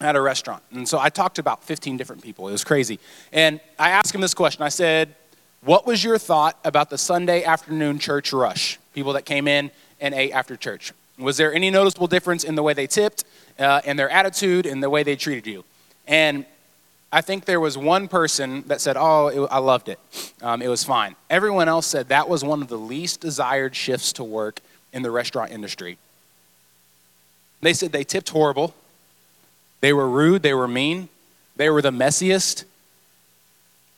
at 0.00 0.16
a 0.16 0.20
restaurant. 0.20 0.62
And 0.72 0.86
so 0.86 0.98
I 0.98 1.08
talked 1.08 1.36
to 1.36 1.40
about 1.40 1.64
15 1.64 1.96
different 1.96 2.22
people. 2.22 2.48
It 2.48 2.52
was 2.52 2.64
crazy. 2.64 3.00
And 3.32 3.60
I 3.78 3.90
asked 3.90 4.12
them 4.12 4.20
this 4.20 4.34
question 4.34 4.62
I 4.62 4.68
said, 4.68 5.14
What 5.62 5.86
was 5.86 6.04
your 6.04 6.18
thought 6.18 6.58
about 6.64 6.90
the 6.90 6.98
Sunday 6.98 7.42
afternoon 7.42 7.98
church 7.98 8.32
rush? 8.32 8.78
people 8.94 9.12
that 9.14 9.24
came 9.24 9.48
in 9.48 9.70
and 10.00 10.14
ate 10.14 10.32
after 10.32 10.56
church. 10.56 10.92
Was 11.20 11.36
there 11.36 11.52
any 11.52 11.70
noticeable 11.70 12.06
difference 12.06 12.44
in 12.44 12.54
the 12.54 12.62
way 12.62 12.72
they 12.72 12.86
tipped, 12.86 13.24
uh, 13.58 13.80
in 13.84 13.96
their 13.96 14.10
attitude, 14.10 14.66
in 14.66 14.80
the 14.80 14.90
way 14.90 15.02
they 15.02 15.16
treated 15.16 15.46
you? 15.46 15.64
And 16.06 16.44
I 17.12 17.20
think 17.20 17.44
there 17.44 17.60
was 17.60 17.76
one 17.76 18.08
person 18.08 18.62
that 18.68 18.80
said, 18.80 18.96
Oh, 18.96 19.28
it, 19.28 19.48
I 19.50 19.58
loved 19.58 19.88
it. 19.88 19.98
Um, 20.42 20.62
it 20.62 20.68
was 20.68 20.84
fine. 20.84 21.16
Everyone 21.28 21.68
else 21.68 21.86
said 21.86 22.08
that 22.08 22.28
was 22.28 22.44
one 22.44 22.62
of 22.62 22.68
the 22.68 22.78
least 22.78 23.20
desired 23.20 23.74
shifts 23.74 24.12
to 24.14 24.24
work 24.24 24.60
in 24.92 25.02
the 25.02 25.10
restaurant 25.10 25.50
industry. 25.50 25.98
They 27.60 27.74
said 27.74 27.92
they 27.92 28.04
tipped 28.04 28.30
horrible. 28.30 28.74
They 29.80 29.92
were 29.92 30.08
rude. 30.08 30.42
They 30.42 30.54
were 30.54 30.68
mean. 30.68 31.08
They 31.56 31.68
were 31.68 31.82
the 31.82 31.90
messiest. 31.90 32.64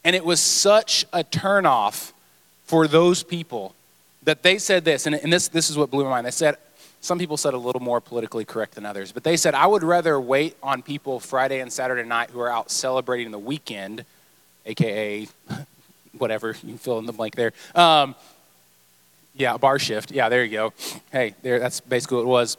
And 0.04 0.16
it 0.16 0.24
was 0.24 0.40
such 0.40 1.04
a 1.12 1.22
turnoff 1.22 2.12
for 2.64 2.88
those 2.88 3.22
people 3.22 3.74
that 4.24 4.42
they 4.42 4.58
said 4.58 4.84
this, 4.84 5.06
and, 5.06 5.14
and 5.16 5.32
this, 5.32 5.48
this 5.48 5.68
is 5.68 5.76
what 5.76 5.90
blew 5.90 6.04
my 6.04 6.10
mind. 6.10 6.26
They 6.26 6.30
said, 6.30 6.56
some 7.02 7.18
people 7.18 7.36
said 7.36 7.52
a 7.52 7.58
little 7.58 7.82
more 7.82 8.00
politically 8.00 8.44
correct 8.44 8.76
than 8.76 8.86
others, 8.86 9.10
but 9.10 9.24
they 9.24 9.36
said, 9.36 9.54
I 9.54 9.66
would 9.66 9.82
rather 9.82 10.20
wait 10.20 10.56
on 10.62 10.82
people 10.82 11.18
Friday 11.18 11.58
and 11.58 11.70
Saturday 11.70 12.08
night 12.08 12.30
who 12.30 12.38
are 12.38 12.50
out 12.50 12.70
celebrating 12.70 13.32
the 13.32 13.40
weekend, 13.40 14.04
AKA 14.64 15.26
whatever, 16.18 16.54
you 16.62 16.76
fill 16.76 17.00
in 17.00 17.06
the 17.06 17.12
blank 17.12 17.34
there. 17.34 17.52
Um, 17.74 18.14
yeah, 19.34 19.56
bar 19.56 19.80
shift. 19.80 20.12
Yeah, 20.12 20.28
there 20.28 20.44
you 20.44 20.52
go. 20.52 20.72
Hey, 21.10 21.34
there, 21.42 21.58
that's 21.58 21.80
basically 21.80 22.18
what 22.18 22.22
it 22.22 22.28
was. 22.28 22.56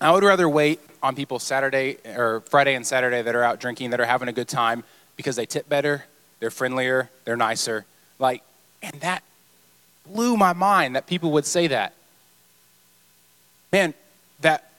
I 0.00 0.12
would 0.12 0.24
rather 0.24 0.48
wait 0.48 0.80
on 1.02 1.14
people 1.14 1.38
Saturday 1.38 1.98
or 2.16 2.40
Friday 2.46 2.74
and 2.74 2.86
Saturday 2.86 3.20
that 3.20 3.34
are 3.34 3.44
out 3.44 3.60
drinking, 3.60 3.90
that 3.90 4.00
are 4.00 4.06
having 4.06 4.28
a 4.28 4.32
good 4.32 4.48
time 4.48 4.82
because 5.16 5.36
they 5.36 5.44
tip 5.44 5.68
better, 5.68 6.06
they're 6.40 6.50
friendlier, 6.50 7.10
they're 7.26 7.36
nicer. 7.36 7.84
Like, 8.18 8.42
and 8.82 8.98
that 9.02 9.22
blew 10.10 10.38
my 10.38 10.54
mind 10.54 10.96
that 10.96 11.06
people 11.06 11.32
would 11.32 11.44
say 11.44 11.66
that. 11.66 11.92
Man, 13.74 13.92
that 14.42 14.70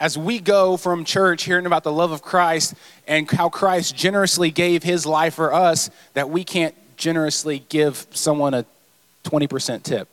as 0.00 0.18
we 0.18 0.40
go 0.40 0.76
from 0.76 1.04
church 1.04 1.44
hearing 1.44 1.66
about 1.66 1.84
the 1.84 1.92
love 1.92 2.10
of 2.10 2.20
Christ 2.20 2.74
and 3.06 3.30
how 3.30 3.48
Christ 3.48 3.94
generously 3.94 4.50
gave 4.50 4.82
his 4.82 5.06
life 5.06 5.34
for 5.34 5.54
us, 5.54 5.88
that 6.14 6.30
we 6.30 6.42
can't 6.42 6.74
generously 6.96 7.64
give 7.68 8.08
someone 8.10 8.52
a 8.52 8.66
20% 9.22 9.84
tip. 9.84 10.08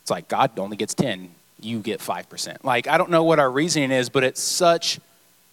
It's 0.00 0.10
like 0.10 0.28
God 0.28 0.58
only 0.58 0.78
gets 0.78 0.94
10, 0.94 1.28
you 1.60 1.80
get 1.80 2.00
5%. 2.00 2.64
Like 2.64 2.88
I 2.88 2.96
don't 2.96 3.10
know 3.10 3.24
what 3.24 3.38
our 3.38 3.50
reasoning 3.50 3.90
is, 3.90 4.08
but 4.08 4.24
it's 4.24 4.40
such 4.40 4.98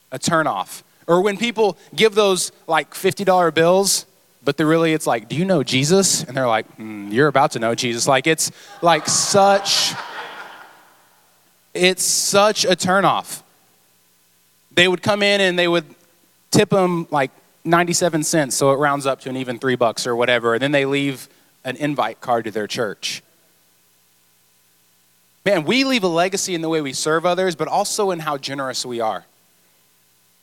a 0.09 0.17
turnoff. 0.17 0.83
Or 1.07 1.21
when 1.21 1.35
people 1.35 1.77
give 1.93 2.15
those 2.15 2.53
like 2.65 2.93
$50 2.93 3.53
bills 3.53 4.05
but 4.41 4.55
they're 4.55 4.67
really 4.67 4.93
it's 4.93 5.07
like 5.07 5.27
do 5.27 5.35
you 5.35 5.43
know 5.43 5.63
jesus 5.63 6.23
and 6.23 6.37
they're 6.37 6.47
like 6.47 6.77
mm, 6.77 7.11
you're 7.11 7.27
about 7.27 7.49
to 7.53 7.57
know 7.57 7.73
jesus 7.73 8.07
like 8.07 8.27
it's 8.27 8.51
like 8.83 9.07
such 9.07 9.95
it's 11.75 12.03
such 12.03 12.65
a 12.65 12.69
turnoff. 12.69 13.41
They 14.73 14.87
would 14.87 15.03
come 15.03 15.21
in 15.21 15.41
and 15.41 15.57
they 15.59 15.67
would 15.67 15.85
tip 16.51 16.69
them 16.69 17.07
like 17.11 17.31
97 17.63 18.23
cents 18.23 18.55
so 18.55 18.71
it 18.71 18.75
rounds 18.75 19.05
up 19.05 19.21
to 19.21 19.29
an 19.29 19.37
even 19.37 19.59
three 19.59 19.75
bucks 19.75 20.05
or 20.05 20.15
whatever 20.15 20.53
and 20.53 20.61
then 20.61 20.71
they 20.71 20.85
leave 20.85 21.27
an 21.63 21.75
invite 21.77 22.21
card 22.21 22.45
to 22.45 22.51
their 22.51 22.67
church. 22.67 23.23
Man 25.45 25.65
we 25.65 25.83
leave 25.83 26.03
a 26.03 26.07
legacy 26.07 26.55
in 26.55 26.61
the 26.61 26.69
way 26.69 26.81
we 26.81 26.93
serve 26.93 27.25
others 27.25 27.55
but 27.55 27.67
also 27.67 28.11
in 28.11 28.19
how 28.19 28.37
generous 28.37 28.85
we 28.85 28.99
are. 28.99 29.25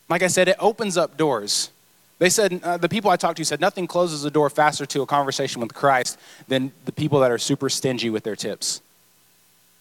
Like 0.09 0.23
i 0.23 0.27
said 0.27 0.49
it 0.49 0.57
opens 0.59 0.97
up 0.97 1.17
doors. 1.17 1.71
They 2.19 2.31
said, 2.31 2.61
uh, 2.63 2.77
the 2.77 2.89
people 2.89 3.11
I 3.11 3.17
talked 3.17 3.39
to 3.39 3.45
said, 3.45 3.61
nothing 3.61 3.89
closes 3.89 4.23
the 4.23 4.31
door 4.31 4.49
faster 4.49 4.87
to 4.87 5.03
a 5.03 5.07
conversation 5.07 5.61
with 5.61 5.75
Christ 5.75 6.17
than 6.47 6.71
the 6.85 6.93
people 6.93 7.19
that 7.19 7.33
are 7.33 7.39
super 7.39 7.69
stingy 7.69 8.11
with 8.11 8.23
their 8.23 8.37
tips. 8.37 8.81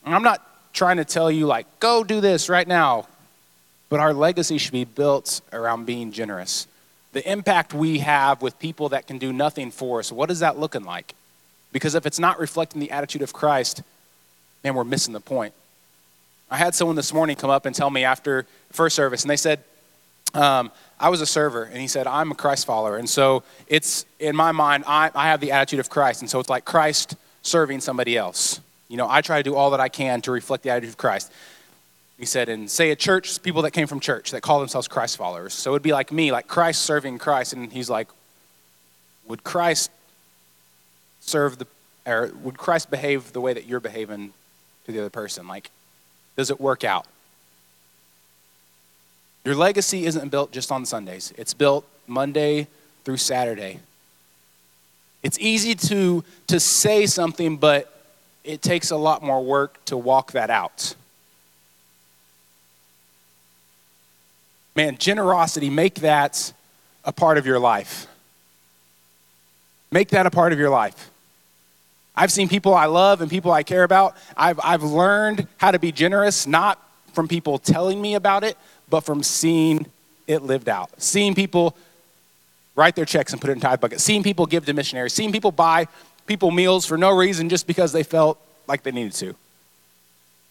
And 0.03 0.15
I'm 0.15 0.23
not 0.23 0.50
trying 0.73 0.97
to 0.97 1.05
tell 1.05 1.29
you, 1.29 1.45
like, 1.45 1.67
go 1.79 2.03
do 2.03 2.21
this 2.21 2.49
right 2.49 2.67
now, 2.67 3.07
but 3.89 3.99
our 3.99 4.13
legacy 4.13 4.57
should 4.57 4.71
be 4.71 4.85
built 4.85 5.41
around 5.51 5.85
being 5.85 6.11
generous. 6.11 6.67
The 7.13 7.29
impact 7.29 7.73
we 7.73 7.99
have 7.99 8.41
with 8.41 8.57
people 8.57 8.89
that 8.89 9.07
can 9.07 9.17
do 9.17 9.33
nothing 9.33 9.71
for 9.71 9.99
us, 9.99 10.11
what 10.11 10.31
is 10.31 10.39
that 10.39 10.57
looking 10.57 10.83
like? 10.83 11.13
Because 11.71 11.95
if 11.95 12.05
it's 12.05 12.19
not 12.19 12.39
reflecting 12.39 12.79
the 12.79 12.91
attitude 12.91 13.21
of 13.21 13.33
Christ, 13.33 13.83
man, 14.63 14.75
we're 14.75 14.83
missing 14.83 15.13
the 15.13 15.19
point. 15.19 15.53
I 16.49 16.57
had 16.57 16.75
someone 16.75 16.95
this 16.95 17.13
morning 17.13 17.35
come 17.35 17.49
up 17.49 17.65
and 17.65 17.75
tell 17.75 17.89
me 17.89 18.03
after 18.03 18.45
first 18.71 18.95
service, 18.95 19.23
and 19.23 19.29
they 19.29 19.37
said, 19.37 19.63
um, 20.33 20.71
I 20.99 21.09
was 21.09 21.19
a 21.19 21.25
server, 21.25 21.63
and 21.63 21.77
he 21.77 21.87
said, 21.87 22.07
I'm 22.07 22.31
a 22.31 22.35
Christ 22.35 22.65
follower. 22.65 22.97
And 22.97 23.09
so 23.09 23.43
it's, 23.67 24.05
in 24.19 24.35
my 24.35 24.51
mind, 24.51 24.83
I, 24.87 25.11
I 25.15 25.27
have 25.27 25.41
the 25.41 25.51
attitude 25.51 25.79
of 25.79 25.89
Christ. 25.89 26.21
And 26.21 26.29
so 26.29 26.39
it's 26.39 26.49
like 26.49 26.63
Christ 26.63 27.15
serving 27.41 27.81
somebody 27.81 28.15
else. 28.17 28.61
You 28.91 28.97
know, 28.97 29.07
I 29.09 29.21
try 29.21 29.37
to 29.37 29.43
do 29.43 29.55
all 29.55 29.71
that 29.71 29.79
I 29.79 29.87
can 29.87 30.21
to 30.23 30.31
reflect 30.31 30.63
the 30.63 30.69
attitude 30.69 30.89
of 30.89 30.97
Christ. 30.97 31.31
He 32.19 32.25
said, 32.25 32.49
and 32.49 32.69
say 32.69 32.91
a 32.91 32.95
church, 32.95 33.41
people 33.41 33.61
that 33.61 33.71
came 33.71 33.87
from 33.87 34.01
church 34.01 34.31
that 34.31 34.41
call 34.41 34.59
themselves 34.59 34.89
Christ 34.89 35.15
followers. 35.15 35.53
So 35.53 35.71
it 35.71 35.73
would 35.73 35.81
be 35.81 35.93
like 35.93 36.11
me, 36.11 36.33
like 36.33 36.49
Christ 36.49 36.81
serving 36.81 37.17
Christ. 37.17 37.53
And 37.53 37.71
he's 37.71 37.89
like, 37.89 38.09
would 39.27 39.45
Christ 39.45 39.91
serve 41.21 41.57
the, 41.57 41.67
or 42.05 42.31
would 42.43 42.57
Christ 42.57 42.91
behave 42.91 43.31
the 43.31 43.39
way 43.39 43.53
that 43.53 43.65
you're 43.65 43.79
behaving 43.79 44.33
to 44.85 44.91
the 44.91 44.99
other 44.99 45.09
person? 45.09 45.47
Like, 45.47 45.71
does 46.35 46.51
it 46.51 46.59
work 46.59 46.83
out? 46.83 47.05
Your 49.45 49.55
legacy 49.55 50.05
isn't 50.05 50.29
built 50.29 50.51
just 50.51 50.69
on 50.69 50.85
Sundays, 50.85 51.33
it's 51.37 51.53
built 51.53 51.87
Monday 52.07 52.67
through 53.05 53.17
Saturday. 53.17 53.79
It's 55.23 55.39
easy 55.39 55.75
to, 55.75 56.25
to 56.47 56.59
say 56.59 57.05
something, 57.05 57.55
but 57.55 57.90
it 58.43 58.61
takes 58.61 58.91
a 58.91 58.97
lot 58.97 59.21
more 59.23 59.43
work 59.43 59.83
to 59.85 59.97
walk 59.97 60.31
that 60.33 60.49
out. 60.49 60.95
Man, 64.75 64.97
generosity, 64.97 65.69
make 65.69 65.95
that 65.95 66.53
a 67.03 67.11
part 67.11 67.37
of 67.37 67.45
your 67.45 67.59
life. 67.59 68.07
Make 69.91 70.09
that 70.09 70.25
a 70.25 70.31
part 70.31 70.53
of 70.53 70.59
your 70.59 70.69
life. 70.69 71.11
I've 72.15 72.31
seen 72.31 72.47
people 72.47 72.73
I 72.73 72.85
love 72.85 73.21
and 73.21 73.29
people 73.29 73.51
I 73.51 73.63
care 73.63 73.83
about. 73.83 74.15
I've, 74.37 74.59
I've 74.63 74.83
learned 74.83 75.47
how 75.57 75.71
to 75.71 75.79
be 75.79 75.91
generous, 75.91 76.47
not 76.47 76.81
from 77.13 77.27
people 77.27 77.57
telling 77.57 78.01
me 78.01 78.15
about 78.15 78.43
it, 78.43 78.57
but 78.89 79.01
from 79.01 79.23
seeing 79.23 79.85
it 80.27 80.41
lived 80.41 80.69
out. 80.69 80.89
Seeing 81.01 81.35
people 81.35 81.75
write 82.75 82.95
their 82.95 83.05
checks 83.05 83.33
and 83.33 83.41
put 83.41 83.49
it 83.49 83.53
in 83.53 83.59
tithe 83.59 83.81
bucket. 83.81 83.99
Seeing 83.99 84.23
people 84.23 84.45
give 84.45 84.65
to 84.65 84.73
missionaries. 84.73 85.13
Seeing 85.13 85.31
people 85.31 85.51
buy 85.51 85.87
people 86.27 86.51
meals 86.51 86.85
for 86.85 86.97
no 86.97 87.15
reason 87.15 87.49
just 87.49 87.67
because 87.67 87.91
they 87.91 88.03
felt 88.03 88.39
like 88.67 88.83
they 88.83 88.91
needed 88.91 89.13
to. 89.13 89.35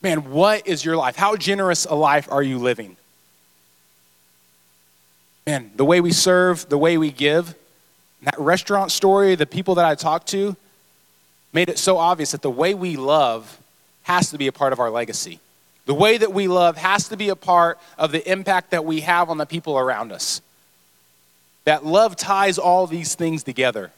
Man, 0.02 0.30
what 0.30 0.66
is 0.66 0.85
your 0.85 0.96
life? 0.96 1.16
How 1.16 1.37
generous 1.37 1.85
a 1.85 1.94
life 1.94 2.30
are 2.30 2.42
you 2.42 2.59
living? 2.59 2.96
Man, 5.46 5.70
the 5.76 5.85
way 5.85 6.00
we 6.00 6.12
serve, 6.12 6.68
the 6.68 6.78
way 6.78 6.96
we 6.96 7.11
give, 7.11 7.54
that 8.22 8.38
restaurant 8.38 8.92
story, 8.92 9.35
the 9.35 9.46
people 9.46 9.76
that 9.76 9.85
I 9.85 9.94
talked 9.94 10.28
to, 10.28 10.56
made 11.52 11.68
it 11.68 11.78
so 11.78 11.96
obvious 11.96 12.33
that 12.33 12.42
the 12.42 12.50
way 12.50 12.74
we 12.74 12.96
love 12.96 13.59
has 14.02 14.30
to 14.30 14.38
be 14.38 14.46
a 14.46 14.52
part 14.52 14.72
of 14.72 14.80
our 14.80 14.90
legacy. 14.90 15.40
The 15.87 15.94
way 15.94 16.18
that 16.18 16.33
we 16.33 16.46
love 16.46 16.76
has 16.76 17.09
to 17.09 17.16
be 17.16 17.30
a 17.30 17.37
part 17.37 17.78
of 17.98 18.12
the 18.12 18.30
impact 18.30 18.70
that 18.70 18.85
we 18.85 19.00
have 19.00 19.28
on 19.28 19.38
the 19.38 19.46
people 19.46 19.78
around 19.78 20.12
us. 20.12 20.40
That 21.64 21.85
love 21.85 22.16
ties 22.16 22.59
all 22.59 22.87
these 22.87 23.14
things 23.14 23.42
together. 23.42 23.90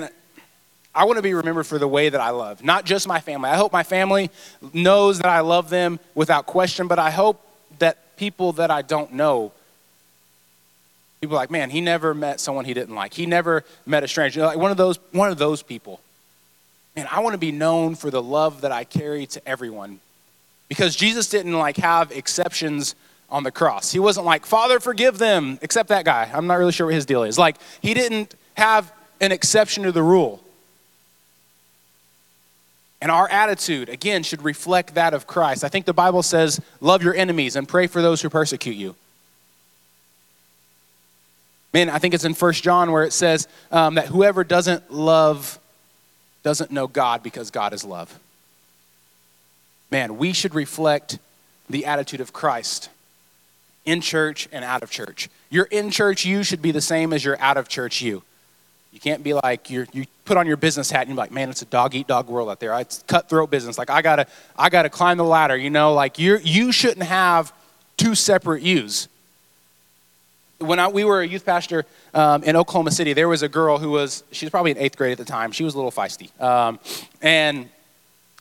Man, 0.00 0.10
I 0.94 1.04
want 1.04 1.18
to 1.18 1.22
be 1.22 1.34
remembered 1.34 1.64
for 1.64 1.78
the 1.78 1.88
way 1.88 2.08
that 2.08 2.20
I 2.20 2.30
love, 2.30 2.62
not 2.62 2.84
just 2.84 3.08
my 3.08 3.20
family. 3.20 3.50
I 3.50 3.56
hope 3.56 3.72
my 3.72 3.82
family 3.82 4.30
knows 4.72 5.18
that 5.18 5.28
I 5.28 5.40
love 5.40 5.70
them 5.70 5.98
without 6.14 6.46
question, 6.46 6.86
but 6.86 6.98
I 6.98 7.10
hope 7.10 7.40
that 7.78 8.16
people 8.16 8.52
that 8.52 8.70
I 8.70 8.82
don't 8.82 9.12
know, 9.12 9.52
people 11.20 11.36
like, 11.36 11.50
man, 11.50 11.70
he 11.70 11.80
never 11.80 12.14
met 12.14 12.40
someone 12.40 12.64
he 12.64 12.74
didn't 12.74 12.94
like. 12.94 13.14
He 13.14 13.26
never 13.26 13.64
met 13.86 14.04
a 14.04 14.08
stranger. 14.08 14.42
Like 14.42 14.58
one 14.58 14.70
of 14.70 14.76
those, 14.76 14.98
one 15.12 15.30
of 15.30 15.38
those 15.38 15.62
people 15.62 16.00
man, 16.96 17.08
I 17.10 17.20
want 17.20 17.34
to 17.34 17.38
be 17.38 17.52
known 17.52 17.94
for 17.94 18.10
the 18.10 18.22
love 18.22 18.62
that 18.62 18.72
I 18.72 18.84
carry 18.84 19.26
to 19.26 19.48
everyone. 19.48 20.00
Because 20.68 20.96
Jesus 20.96 21.28
didn't 21.28 21.52
like 21.52 21.76
have 21.76 22.12
exceptions 22.12 22.94
on 23.30 23.42
the 23.42 23.50
cross. 23.50 23.92
He 23.92 23.98
wasn't 23.98 24.26
like, 24.26 24.46
Father, 24.46 24.80
forgive 24.80 25.18
them, 25.18 25.58
except 25.62 25.88
that 25.88 26.04
guy. 26.04 26.30
I'm 26.32 26.46
not 26.46 26.54
really 26.54 26.72
sure 26.72 26.86
what 26.86 26.94
his 26.94 27.06
deal 27.06 27.24
is. 27.24 27.38
Like, 27.38 27.56
he 27.80 27.94
didn't 27.94 28.34
have 28.56 28.92
an 29.20 29.32
exception 29.32 29.84
to 29.84 29.92
the 29.92 30.02
rule. 30.02 30.42
And 33.00 33.10
our 33.10 33.28
attitude, 33.28 33.90
again, 33.90 34.22
should 34.22 34.42
reflect 34.42 34.94
that 34.94 35.12
of 35.12 35.26
Christ. 35.26 35.62
I 35.62 35.68
think 35.68 35.84
the 35.84 35.92
Bible 35.92 36.22
says, 36.22 36.60
love 36.80 37.02
your 37.02 37.14
enemies 37.14 37.54
and 37.54 37.68
pray 37.68 37.86
for 37.86 38.00
those 38.00 38.22
who 38.22 38.30
persecute 38.30 38.76
you. 38.76 38.94
Man, 41.74 41.90
I 41.90 41.98
think 41.98 42.14
it's 42.14 42.24
in 42.24 42.34
First 42.34 42.62
John 42.62 42.92
where 42.92 43.02
it 43.02 43.12
says 43.12 43.48
um, 43.70 43.96
that 43.96 44.06
whoever 44.06 44.44
doesn't 44.44 44.90
love 44.90 45.58
doesn't 46.42 46.70
know 46.70 46.86
God 46.86 47.22
because 47.22 47.50
God 47.50 47.72
is 47.72 47.84
love. 47.84 48.18
Man, 49.90 50.16
we 50.16 50.32
should 50.32 50.54
reflect 50.54 51.18
the 51.68 51.86
attitude 51.86 52.20
of 52.20 52.32
Christ 52.32 52.88
in 53.84 54.00
church 54.00 54.48
and 54.52 54.64
out 54.64 54.82
of 54.82 54.90
church. 54.90 55.28
You're 55.50 55.64
in 55.66 55.90
church 55.90 56.24
you 56.24 56.42
should 56.42 56.62
be 56.62 56.70
the 56.70 56.80
same 56.80 57.12
as 57.12 57.24
your 57.24 57.38
out 57.40 57.56
of 57.56 57.68
church 57.68 58.00
you. 58.00 58.22
You 58.94 59.00
can't 59.00 59.22
be 59.22 59.34
like 59.34 59.68
you 59.68 59.86
you 59.92 60.06
put 60.24 60.38
on 60.38 60.46
your 60.46 60.56
business 60.56 60.90
hat 60.90 61.02
and 61.02 61.10
you're 61.10 61.16
like, 61.16 61.32
man, 61.32 61.50
it's 61.50 61.60
a 61.60 61.66
dog 61.66 61.94
eat 61.94 62.06
dog 62.06 62.28
world 62.28 62.48
out 62.48 62.60
there. 62.60 62.78
It's 62.80 63.02
cutthroat 63.06 63.50
business. 63.50 63.76
Like 63.76 63.90
I 63.90 64.00
gotta 64.00 64.26
I 64.56 64.70
gotta 64.70 64.88
climb 64.88 65.18
the 65.18 65.24
ladder. 65.24 65.56
You 65.56 65.68
know, 65.68 65.92
like 65.92 66.18
you 66.18 66.38
you 66.42 66.72
shouldn't 66.72 67.06
have 67.06 67.52
two 67.98 68.14
separate 68.14 68.62
yous 68.62 69.08
when 70.58 70.78
I, 70.78 70.88
we 70.88 71.04
were 71.04 71.20
a 71.20 71.26
youth 71.26 71.44
pastor 71.44 71.84
um, 72.12 72.42
in 72.44 72.56
Oklahoma 72.56 72.90
City, 72.90 73.12
there 73.12 73.28
was 73.28 73.42
a 73.42 73.48
girl 73.48 73.78
who 73.78 73.90
was, 73.90 74.24
she 74.30 74.46
was 74.46 74.50
probably 74.50 74.70
in 74.70 74.78
eighth 74.78 74.96
grade 74.96 75.12
at 75.12 75.18
the 75.18 75.24
time. 75.24 75.52
She 75.52 75.64
was 75.64 75.74
a 75.74 75.76
little 75.76 75.90
feisty. 75.90 76.40
Um, 76.40 76.78
and 77.20 77.68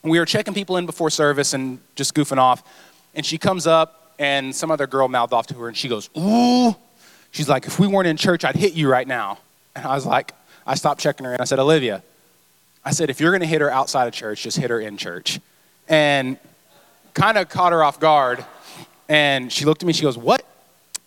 we 0.03 0.19
were 0.19 0.25
checking 0.25 0.53
people 0.53 0.77
in 0.77 0.85
before 0.85 1.09
service 1.09 1.53
and 1.53 1.79
just 1.95 2.13
goofing 2.13 2.37
off. 2.37 2.63
And 3.15 3.25
she 3.25 3.37
comes 3.37 3.67
up, 3.67 4.13
and 4.19 4.55
some 4.55 4.71
other 4.71 4.87
girl 4.87 5.07
mouthed 5.07 5.33
off 5.33 5.47
to 5.47 5.55
her, 5.55 5.67
and 5.67 5.75
she 5.77 5.87
goes, 5.87 6.09
Ooh. 6.17 6.75
She's 7.31 7.49
like, 7.49 7.65
If 7.65 7.79
we 7.79 7.87
weren't 7.87 8.07
in 8.07 8.17
church, 8.17 8.45
I'd 8.45 8.55
hit 8.55 8.73
you 8.73 8.89
right 8.89 9.07
now. 9.07 9.39
And 9.75 9.85
I 9.85 9.95
was 9.95 10.05
like, 10.05 10.33
I 10.65 10.75
stopped 10.75 11.01
checking 11.01 11.25
her, 11.25 11.33
and 11.33 11.41
I 11.41 11.45
said, 11.45 11.59
Olivia, 11.59 12.03
I 12.85 12.91
said, 12.91 13.09
if 13.09 13.19
you're 13.19 13.31
going 13.31 13.41
to 13.41 13.47
hit 13.47 13.61
her 13.61 13.71
outside 13.71 14.07
of 14.07 14.13
church, 14.13 14.43
just 14.43 14.57
hit 14.57 14.69
her 14.69 14.79
in 14.79 14.97
church. 14.97 15.39
And 15.87 16.37
kind 17.13 17.37
of 17.37 17.49
caught 17.49 17.71
her 17.71 17.83
off 17.83 17.99
guard. 17.99 18.43
And 19.09 19.51
she 19.51 19.65
looked 19.65 19.83
at 19.83 19.87
me, 19.87 19.93
she 19.93 20.01
goes, 20.01 20.17
What? 20.17 20.45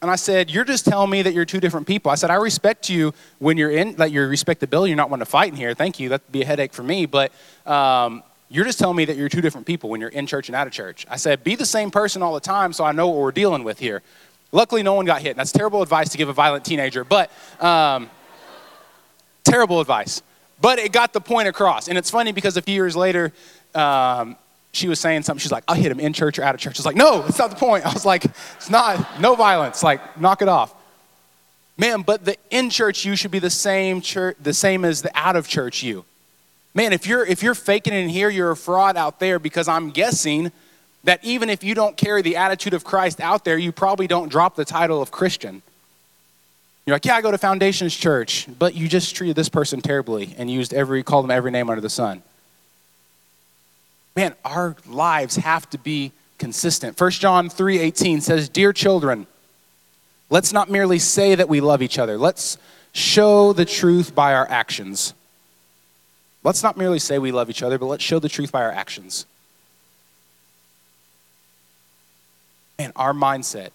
And 0.03 0.11
I 0.11 0.17
said, 0.17 0.51
You're 0.51 0.65
just 0.65 0.85
telling 0.85 1.11
me 1.11 1.23
that 1.23 1.35
you're 1.35 1.45
two 1.45 1.61
different 1.61 1.87
people. 1.87 2.11
I 2.11 2.15
said, 2.15 2.31
I 2.31 2.35
respect 2.35 2.89
you 2.89 3.13
when 3.39 3.57
you're 3.57 3.71
in, 3.71 3.97
that 3.97 4.13
you 4.13 4.23
respect 4.27 4.61
the 4.61 4.67
bill, 4.67 4.87
you're 4.87 4.97
not 4.97 5.11
wanting 5.11 5.25
to 5.25 5.31
fight 5.31 5.51
in 5.51 5.57
here. 5.57 5.75
Thank 5.75 5.99
you. 5.99 6.11
That'd 6.11 6.31
be 6.31 6.43
a 6.43 6.47
headache 6.47 6.73
for 6.73 6.83
me. 6.83 7.07
But 7.07 7.33
um, 7.65 8.23
you're 8.49 8.65
just 8.65 8.79
telling 8.79 8.97
me 8.97 9.07
that 9.07 9.17
you're 9.17 9.29
two 9.29 9.41
different 9.41 9.67
people 9.67 9.91
when 9.91 10.01
you're 10.01 10.11
in 10.11 10.27
church 10.27 10.49
and 10.49 10.57
out 10.57 10.67
of 10.67 10.73
church. 10.73 11.07
I 11.11 11.17
said, 11.17 11.43
Be 11.43 11.57
the 11.57 11.67
same 11.67 11.91
person 11.91 12.23
all 12.23 12.35
the 12.35 12.41
time 12.41 12.73
so 12.73 12.85
I 12.85 12.93
know 12.93 13.09
what 13.09 13.19
we're 13.19 13.33
dealing 13.33 13.65
with 13.65 13.79
here. 13.79 14.03
Luckily, 14.53 14.83
no 14.83 14.95
one 14.95 15.07
got 15.07 15.23
hit. 15.23 15.31
And 15.31 15.39
that's 15.39 15.53
terrible 15.53 15.83
advice 15.83 16.11
to 16.11 16.19
give 16.19 16.29
a 16.29 16.33
violent 16.33 16.65
teenager, 16.65 17.05
but 17.05 17.31
um, 17.61 18.09
terrible 19.47 19.81
advice. 19.81 20.23
But 20.61 20.79
it 20.79 20.93
got 20.93 21.13
the 21.13 21.21
point 21.21 21.49
across. 21.49 21.89
And 21.89 21.99
it's 21.99 22.11
funny 22.11 22.33
because 22.33 22.57
a 22.57 22.63
few 22.63 22.75
years 22.75 22.97
later, 22.97 23.33
um, 23.75 24.37
she 24.73 24.89
was 24.89 25.01
saying 25.01 25.23
something. 25.23 25.41
She's 25.41 25.53
like, 25.53 25.65
I'll 25.69 25.75
hit 25.75 25.91
him 25.91 26.01
in 26.01 26.13
church 26.13 26.39
or 26.39 26.43
out 26.43 26.55
of 26.55 26.61
church. 26.61 26.77
I 26.77 26.81
was 26.81 26.87
like, 26.87 26.97
no, 26.97 27.23
that's 27.23 27.39
not 27.39 27.51
the 27.51 27.57
point. 27.57 27.85
I 27.85 27.93
was 27.93 28.05
like, 28.05 28.25
it's 28.25 28.71
not, 28.71 29.21
no 29.21 29.35
violence. 29.35 29.83
Like, 29.83 30.21
knock 30.21 30.43
it 30.43 30.49
off. 30.49 30.75
Man, 31.79 32.03
but 32.03 32.25
the 32.25 32.37
in 32.51 32.71
church 32.71 33.05
you 33.05 33.17
should 33.17 33.31
be 33.31 33.39
the 33.39 33.51
same 33.51 34.01
church, 34.01 34.37
the 34.43 34.55
same 34.55 34.85
as 34.85 35.03
the 35.03 35.11
out 35.15 35.37
of 35.37 35.47
church 35.47 35.83
you. 35.83 36.05
Man, 36.75 36.93
if 36.93 37.07
you're 37.07 37.25
if 37.25 37.43
you're 37.43 37.55
faking 37.55 37.93
in 37.93 38.09
here, 38.09 38.31
you're 38.31 38.51
a 38.51 38.57
fraud 38.57 38.97
out 38.97 39.21
there 39.21 39.39
because 39.39 39.69
I'm 39.69 39.91
guessing 39.91 40.53
that 41.05 41.23
even 41.23 41.51
if 41.51 41.63
you 41.63 41.75
don't 41.75 41.97
carry 41.97 42.23
the 42.23 42.37
attitude 42.37 42.75
of 42.75 42.83
Christ 42.83 43.21
out 43.21 43.45
there, 43.45 43.59
you 43.59 43.73
probably 43.73 44.07
don't 44.07 44.29
drop 44.29 44.57
the 44.57 44.65
title 44.65 45.03
of 45.03 45.11
Christian. 45.11 45.63
You're 46.87 46.95
like, 46.95 47.05
yeah, 47.05 47.17
I 47.17 47.21
go 47.21 47.31
to 47.31 47.39
Foundations 47.39 47.95
Church, 47.95 48.47
but 48.59 48.75
you 48.75 48.89
just 48.89 49.15
treated 49.17 49.37
this 49.37 49.49
person 49.49 49.81
terribly 49.81 50.35
and 50.39 50.49
used 50.51 50.73
every 50.73 51.03
called 51.03 51.25
them 51.25 51.31
every 51.33 51.51
name 51.51 51.69
under 51.69 51.81
the 51.81 51.91
sun 51.91 52.23
man, 54.17 54.35
our 54.45 54.75
lives 54.87 55.37
have 55.37 55.69
to 55.71 55.79
be 55.79 56.11
consistent. 56.39 56.97
1 56.97 57.21
John 57.21 57.49
3:18 57.49 58.21
says, 58.21 58.49
"Dear 58.49 58.73
children, 58.73 59.27
let's 60.31 60.53
not 60.53 60.71
merely 60.71 60.99
say 60.99 61.35
that 61.35 61.49
we 61.49 61.61
love 61.61 61.83
each 61.83 61.99
other. 61.99 62.19
Let's 62.19 62.57
show 62.93 63.53
the 63.53 63.67
truth 63.67 64.15
by 64.15 64.35
our 64.35 64.51
actions." 64.51 65.13
Let's 66.43 66.63
not 66.63 66.77
merely 66.77 66.99
say 66.99 67.19
we 67.19 67.33
love 67.33 67.51
each 67.51 67.63
other, 67.63 67.77
but 67.77 67.87
let's 67.87 68.05
show 68.05 68.19
the 68.19 68.29
truth 68.29 68.53
by 68.53 68.63
our 68.63 68.71
actions. 68.71 69.27
And 72.79 72.93
our 72.95 73.13
mindset 73.13 73.71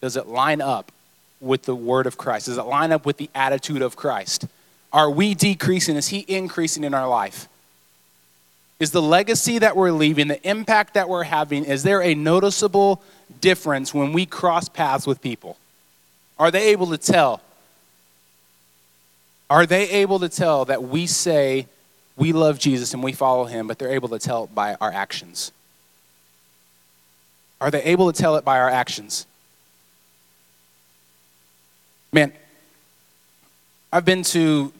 does 0.00 0.16
it 0.16 0.26
line 0.26 0.60
up 0.60 0.90
with 1.40 1.62
the 1.62 1.74
word 1.74 2.06
of 2.06 2.16
Christ? 2.18 2.46
Does 2.46 2.58
it 2.58 2.66
line 2.66 2.92
up 2.92 3.06
with 3.06 3.16
the 3.16 3.30
attitude 3.34 3.82
of 3.82 3.96
Christ? 3.96 4.46
Are 4.92 5.10
we 5.10 5.34
decreasing? 5.34 5.96
Is 5.96 6.08
he 6.08 6.24
increasing 6.28 6.84
in 6.84 6.94
our 6.94 7.08
life? 7.08 7.48
Is 8.78 8.92
the 8.92 9.02
legacy 9.02 9.58
that 9.58 9.76
we're 9.76 9.92
leaving, 9.92 10.28
the 10.28 10.48
impact 10.48 10.94
that 10.94 11.08
we're 11.08 11.24
having, 11.24 11.64
is 11.64 11.82
there 11.82 12.02
a 12.02 12.14
noticeable 12.14 13.02
difference 13.40 13.92
when 13.92 14.12
we 14.12 14.24
cross 14.24 14.68
paths 14.68 15.06
with 15.06 15.20
people? 15.20 15.58
Are 16.38 16.50
they 16.50 16.68
able 16.68 16.86
to 16.86 16.98
tell? 16.98 17.42
Are 19.50 19.66
they 19.66 19.90
able 19.90 20.18
to 20.20 20.28
tell 20.28 20.64
that 20.64 20.82
we 20.82 21.06
say 21.06 21.66
we 22.16 22.32
love 22.32 22.58
Jesus 22.58 22.94
and 22.94 23.02
we 23.02 23.12
follow 23.12 23.44
him, 23.44 23.66
but 23.66 23.78
they're 23.78 23.90
able 23.92 24.08
to 24.08 24.18
tell 24.18 24.44
it 24.44 24.54
by 24.54 24.74
our 24.80 24.90
actions? 24.90 25.52
Are 27.60 27.70
they 27.70 27.82
able 27.82 28.10
to 28.10 28.18
tell 28.18 28.36
it 28.36 28.44
by 28.44 28.58
our 28.58 28.70
actions? 28.70 29.26
Man, 32.12 32.32
I've 33.92 34.04
been 34.04 34.22
to, 34.24 34.72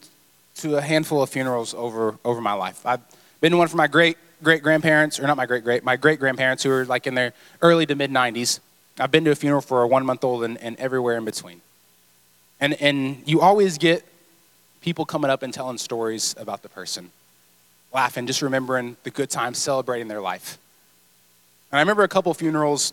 to 0.57 0.77
a 0.77 0.81
handful 0.81 1.23
of 1.23 1.31
funerals 1.31 1.75
over, 1.75 2.19
over 2.25 2.41
my 2.41 2.55
life. 2.55 2.85
I've 2.85 3.01
been 3.41 3.53
to 3.53 3.59
one 3.59 3.69
for 3.69 3.77
my 3.77 3.87
great 3.87 4.17
great 4.43 4.63
grandparents, 4.63 5.21
or 5.21 5.27
not 5.27 5.37
my 5.37 5.47
great 5.47 5.65
great, 5.65 5.85
my 5.85 5.97
great 5.97 6.19
grandparents 6.19 6.63
who 6.63 6.71
are 6.71 6.85
like 6.85 7.07
in 7.07 7.15
their 7.15 7.33
early 7.63 7.87
to 7.87 7.95
mid 7.95 8.11
90s. 8.11 8.61
I've 8.99 9.11
been 9.11 9.25
to 9.25 9.31
a 9.31 9.35
funeral 9.35 9.61
for 9.61 9.83
a 9.83 9.87
one 9.87 10.05
month 10.05 10.25
old 10.25 10.45
and, 10.45 10.59
and 10.59 10.77
everywhere 10.77 11.17
in 11.17 11.25
between. 11.25 11.61
And, 12.61 12.75
and 12.75 13.23
you 13.27 13.41
always 13.41 13.79
get 13.79 14.05
people 14.81 15.05
coming 15.05 15.31
up 15.31 15.43
and 15.43 15.53
telling 15.53 15.79
stories 15.79 16.35
about 16.39 16.63
the 16.63 16.69
person, 16.69 17.11
laughing, 17.93 18.27
just 18.27 18.43
remembering 18.43 18.97
the 19.05 19.11
good 19.11 19.31
times, 19.31 19.59
celebrating 19.59 20.09
their 20.09 20.21
life. 20.21 20.59
And 21.71 21.79
I 21.79 21.83
remember 21.83 22.03
a 22.03 22.09
couple 22.09 22.33
funerals 22.35 22.93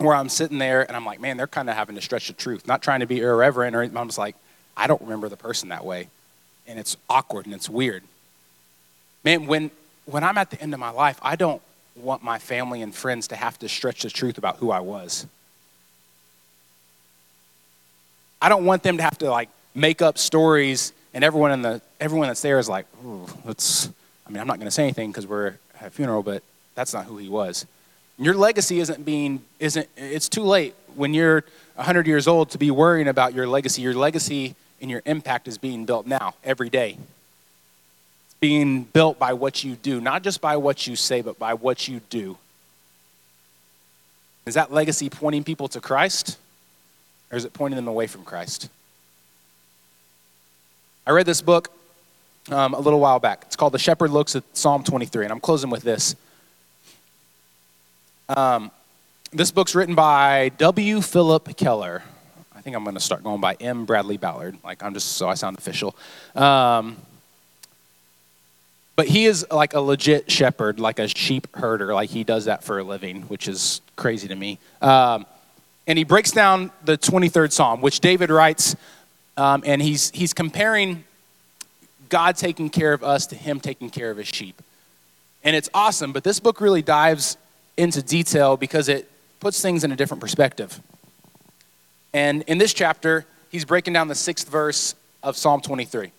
where 0.00 0.14
I'm 0.14 0.28
sitting 0.30 0.58
there 0.58 0.82
and 0.82 0.96
I'm 0.96 1.04
like, 1.04 1.20
man, 1.20 1.36
they're 1.36 1.46
kind 1.46 1.68
of 1.68 1.76
having 1.76 1.94
to 1.94 2.00
stretch 2.00 2.28
the 2.28 2.32
truth, 2.32 2.66
not 2.66 2.82
trying 2.82 3.00
to 3.00 3.06
be 3.06 3.20
irreverent 3.20 3.76
or 3.76 3.82
I'm 3.82 4.08
just 4.08 4.18
like, 4.18 4.34
I 4.76 4.86
don't 4.86 5.02
remember 5.02 5.28
the 5.28 5.36
person 5.36 5.68
that 5.68 5.84
way. 5.84 6.08
And 6.66 6.78
it's 6.78 6.96
awkward 7.08 7.44
and 7.46 7.54
it's 7.54 7.68
weird. 7.68 8.02
Man, 9.24 9.46
when, 9.46 9.70
when 10.06 10.24
I'm 10.24 10.38
at 10.38 10.50
the 10.50 10.60
end 10.60 10.72
of 10.72 10.80
my 10.80 10.90
life, 10.90 11.18
I 11.20 11.36
don't 11.36 11.60
want 11.96 12.22
my 12.22 12.38
family 12.38 12.80
and 12.80 12.94
friends 12.94 13.28
to 13.28 13.36
have 13.36 13.58
to 13.58 13.68
stretch 13.68 14.02
the 14.02 14.10
truth 14.10 14.38
about 14.38 14.56
who 14.56 14.70
I 14.70 14.80
was. 14.80 15.26
I 18.40 18.48
don't 18.48 18.64
want 18.64 18.82
them 18.82 18.96
to 18.96 19.02
have 19.02 19.18
to 19.18 19.30
like 19.30 19.50
make 19.74 20.00
up 20.00 20.16
stories 20.16 20.94
and 21.12 21.22
everyone 21.22 21.52
in 21.52 21.60
the 21.60 21.82
everyone 22.00 22.28
that's 22.28 22.40
there 22.40 22.58
is 22.58 22.68
like, 22.70 22.86
let's 23.44 23.90
I 24.26 24.30
mean, 24.30 24.40
I'm 24.40 24.46
not 24.46 24.56
going 24.56 24.66
to 24.66 24.70
say 24.70 24.84
anything 24.84 25.10
because 25.10 25.26
we're 25.26 25.48
at 25.78 25.88
a 25.88 25.90
funeral, 25.90 26.22
but 26.22 26.42
that's 26.74 26.94
not 26.94 27.04
who 27.04 27.18
he 27.18 27.28
was. 27.28 27.66
Your 28.20 28.34
legacy 28.34 28.80
isn't 28.80 29.04
being, 29.04 29.42
isn't, 29.58 29.88
it's 29.96 30.28
too 30.28 30.42
late 30.42 30.74
when 30.94 31.14
you're 31.14 31.42
100 31.76 32.06
years 32.06 32.28
old 32.28 32.50
to 32.50 32.58
be 32.58 32.70
worrying 32.70 33.08
about 33.08 33.32
your 33.32 33.46
legacy. 33.46 33.80
Your 33.80 33.94
legacy 33.94 34.54
and 34.82 34.90
your 34.90 35.00
impact 35.06 35.48
is 35.48 35.56
being 35.56 35.86
built 35.86 36.06
now, 36.06 36.34
every 36.44 36.68
day. 36.68 36.98
It's 38.26 38.34
being 38.38 38.82
built 38.82 39.18
by 39.18 39.32
what 39.32 39.64
you 39.64 39.74
do, 39.74 40.02
not 40.02 40.22
just 40.22 40.42
by 40.42 40.58
what 40.58 40.86
you 40.86 40.96
say, 40.96 41.22
but 41.22 41.38
by 41.38 41.54
what 41.54 41.88
you 41.88 42.02
do. 42.10 42.36
Is 44.44 44.52
that 44.52 44.70
legacy 44.70 45.08
pointing 45.08 45.42
people 45.42 45.68
to 45.68 45.80
Christ, 45.80 46.36
or 47.32 47.38
is 47.38 47.46
it 47.46 47.54
pointing 47.54 47.76
them 47.76 47.88
away 47.88 48.06
from 48.06 48.24
Christ? 48.24 48.68
I 51.06 51.12
read 51.12 51.24
this 51.24 51.40
book 51.40 51.72
um, 52.50 52.74
a 52.74 52.80
little 52.80 53.00
while 53.00 53.18
back. 53.18 53.44
It's 53.46 53.56
called 53.56 53.72
The 53.72 53.78
Shepherd 53.78 54.10
Looks 54.10 54.36
at 54.36 54.44
Psalm 54.52 54.84
23, 54.84 55.24
and 55.24 55.32
I'm 55.32 55.40
closing 55.40 55.70
with 55.70 55.82
this. 55.82 56.16
Um, 58.36 58.70
this 59.32 59.50
book's 59.50 59.74
written 59.74 59.96
by 59.96 60.50
W. 60.58 61.00
Philip 61.00 61.56
Keller. 61.56 62.04
I 62.54 62.60
think 62.60 62.76
I'm 62.76 62.84
going 62.84 62.94
to 62.94 63.00
start 63.00 63.24
going 63.24 63.40
by 63.40 63.54
M. 63.54 63.86
Bradley 63.86 64.18
Ballard. 64.18 64.56
Like, 64.62 64.84
I'm 64.84 64.94
just 64.94 65.16
so 65.16 65.28
I 65.28 65.34
sound 65.34 65.58
official. 65.58 65.96
Um, 66.36 66.96
but 68.94 69.08
he 69.08 69.26
is 69.26 69.44
like 69.50 69.74
a 69.74 69.80
legit 69.80 70.30
shepherd, 70.30 70.78
like 70.78 71.00
a 71.00 71.08
sheep 71.08 71.48
herder. 71.56 71.92
Like, 71.92 72.10
he 72.10 72.22
does 72.22 72.44
that 72.44 72.62
for 72.62 72.78
a 72.78 72.84
living, 72.84 73.22
which 73.22 73.48
is 73.48 73.80
crazy 73.96 74.28
to 74.28 74.36
me. 74.36 74.60
Um, 74.80 75.26
and 75.88 75.98
he 75.98 76.04
breaks 76.04 76.30
down 76.30 76.70
the 76.84 76.96
23rd 76.96 77.50
Psalm, 77.50 77.80
which 77.80 77.98
David 77.98 78.30
writes, 78.30 78.76
um, 79.36 79.64
and 79.66 79.82
he's, 79.82 80.12
he's 80.12 80.32
comparing 80.32 81.02
God 82.08 82.36
taking 82.36 82.70
care 82.70 82.92
of 82.92 83.02
us 83.02 83.26
to 83.28 83.34
him 83.34 83.58
taking 83.58 83.90
care 83.90 84.12
of 84.12 84.18
his 84.18 84.28
sheep. 84.28 84.62
And 85.42 85.56
it's 85.56 85.68
awesome, 85.74 86.12
but 86.12 86.22
this 86.22 86.38
book 86.38 86.60
really 86.60 86.82
dives 86.82 87.36
into 87.80 88.02
detail 88.02 88.56
because 88.56 88.88
it 88.88 89.10
puts 89.40 89.60
things 89.60 89.84
in 89.84 89.90
a 89.90 89.96
different 89.96 90.20
perspective. 90.20 90.80
And 92.12 92.42
in 92.42 92.58
this 92.58 92.74
chapter, 92.74 93.24
he's 93.50 93.64
breaking 93.64 93.94
down 93.94 94.08
the 94.08 94.14
sixth 94.14 94.48
verse 94.48 94.94
of 95.22 95.36
Psalm 95.36 95.60
23. 95.60 96.12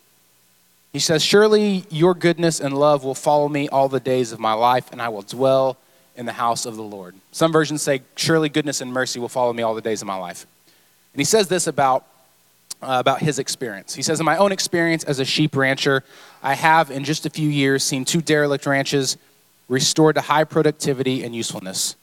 He 0.92 1.00
says, 1.00 1.24
Surely 1.24 1.86
your 1.90 2.14
goodness 2.14 2.60
and 2.60 2.78
love 2.78 3.04
will 3.04 3.16
follow 3.16 3.48
me 3.48 3.70
all 3.70 3.88
the 3.88 4.00
days 4.00 4.32
of 4.32 4.40
my 4.40 4.54
life, 4.54 4.92
and 4.92 5.02
I 5.02 5.10
will 5.10 5.22
dwell 5.22 5.78
in 6.16 6.26
the 6.26 6.34
house 6.34 6.66
of 6.66 6.76
the 6.76 6.84
Lord. 6.84 7.16
Some 7.32 7.52
versions 7.52 7.82
say, 7.82 8.02
Surely 8.16 8.50
goodness 8.50 8.82
and 8.82 8.92
mercy 8.92 9.20
will 9.20 9.30
follow 9.30 9.54
me 9.54 9.64
all 9.64 9.76
the 9.76 9.82
days 9.82 10.02
of 10.02 10.08
my 10.08 10.18
life. 10.18 10.46
And 11.14 11.20
he 11.20 11.26
says 11.26 11.48
this 11.48 11.68
about, 11.68 12.06
uh, 12.82 12.98
about 13.00 13.22
his 13.22 13.40
experience. 13.40 13.94
He 13.94 14.02
says, 14.02 14.20
In 14.20 14.26
my 14.26 14.38
own 14.38 14.52
experience 14.52 15.04
as 15.04 15.20
a 15.20 15.26
sheep 15.26 15.56
rancher, 15.56 16.04
I 16.42 16.56
have 16.56 16.92
in 16.92 17.04
just 17.04 17.26
a 17.26 17.30
few 17.30 17.50
years 17.50 17.84
seen 17.84 18.04
two 18.04 18.22
derelict 18.22 18.66
ranches 18.66 19.18
restored 19.72 20.16
to 20.16 20.22
high 20.22 20.44
productivity 20.44 21.24
and 21.24 21.34
usefulness. 21.34 21.96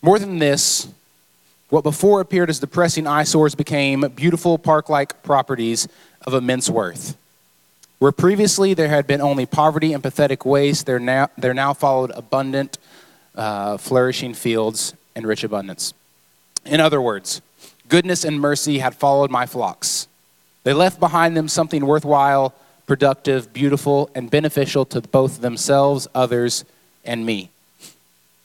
More 0.00 0.18
than 0.18 0.38
this, 0.38 0.88
what 1.68 1.84
before 1.84 2.20
appeared 2.22 2.48
as 2.48 2.60
depressing 2.60 3.06
eyesores 3.06 3.54
became 3.54 4.00
beautiful 4.16 4.56
park 4.56 4.88
like 4.88 5.22
properties 5.22 5.86
of 6.26 6.32
immense 6.32 6.70
worth. 6.70 7.16
Where 7.98 8.12
previously 8.12 8.72
there 8.72 8.88
had 8.88 9.06
been 9.06 9.20
only 9.20 9.44
poverty 9.44 9.92
and 9.92 10.02
pathetic 10.02 10.46
waste, 10.46 10.86
there 10.86 10.98
now, 10.98 11.28
there 11.36 11.52
now 11.52 11.74
followed 11.74 12.10
abundant, 12.12 12.78
uh, 13.34 13.76
flourishing 13.76 14.32
fields 14.32 14.94
and 15.14 15.26
rich 15.26 15.44
abundance. 15.44 15.92
In 16.64 16.80
other 16.80 17.02
words, 17.02 17.42
goodness 17.88 18.24
and 18.24 18.40
mercy 18.40 18.78
had 18.78 18.94
followed 18.94 19.30
my 19.30 19.44
flocks. 19.44 20.08
They 20.64 20.72
left 20.72 20.98
behind 20.98 21.36
them 21.36 21.48
something 21.48 21.84
worthwhile, 21.84 22.54
productive, 22.86 23.52
beautiful, 23.52 24.08
and 24.14 24.30
beneficial 24.30 24.86
to 24.86 25.02
both 25.02 25.42
themselves, 25.42 26.08
others, 26.14 26.64
and 27.04 27.24
me. 27.24 27.50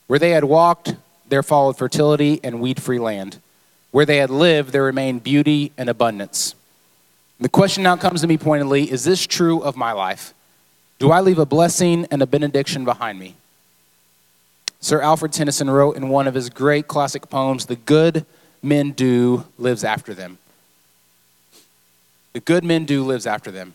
Where 0.08 0.20
they 0.20 0.32
had 0.32 0.44
walked, 0.44 0.96
there 1.28 1.44
followed 1.44 1.78
fertility 1.78 2.40
and 2.44 2.62
weed 2.62 2.82
free 2.82 3.00
land. 3.00 3.40
Where 3.92 4.06
they 4.06 4.18
had 4.18 4.30
lived, 4.30 4.72
there 4.72 4.84
remained 4.84 5.24
beauty 5.24 5.72
and 5.78 5.90
abundance. 5.90 6.56
The 7.40 7.50
question 7.50 7.84
now 7.84 7.96
comes 7.96 8.22
to 8.22 8.28
me 8.28 8.38
pointedly 8.38 8.92
is 8.92 9.04
this 9.04 9.26
true 9.26 9.60
of 9.62 9.76
my 9.76 9.92
life? 9.92 10.34
Do 11.00 11.12
I 11.12 11.22
leave 11.22 11.40
a 11.40 11.46
blessing 11.46 12.08
and 12.12 12.22
a 12.22 12.28
benediction 12.28 12.86
behind 12.86 13.20
me? 13.20 13.36
Sir 14.80 15.02
Alfred 15.02 15.34
Tennyson 15.34 15.70
wrote 15.70 15.96
in 15.96 16.10
one 16.10 16.28
of 16.28 16.34
his 16.34 16.50
great 16.50 16.88
classic 16.88 17.30
poems, 17.30 17.66
The 17.66 17.76
Good 17.76 18.26
Men 18.62 18.92
Do 18.92 19.46
Lives 19.58 19.84
After 19.84 20.14
Them. 20.14 20.38
The 22.34 22.40
good 22.40 22.64
men 22.64 22.86
do 22.86 23.04
lives 23.04 23.28
after 23.28 23.52
them. 23.52 23.74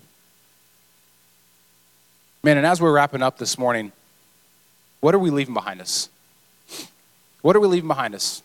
Man, 2.42 2.56
and 2.56 2.66
as 2.66 2.80
we're 2.80 2.92
wrapping 2.92 3.22
up 3.22 3.38
this 3.38 3.56
morning, 3.56 3.92
what 5.00 5.14
are 5.14 5.18
we 5.18 5.30
leaving 5.30 5.54
behind 5.54 5.80
us? 5.80 6.08
What 7.42 7.54
are 7.56 7.60
we 7.60 7.68
leaving 7.68 7.88
behind 7.88 8.14
us? 8.14 8.42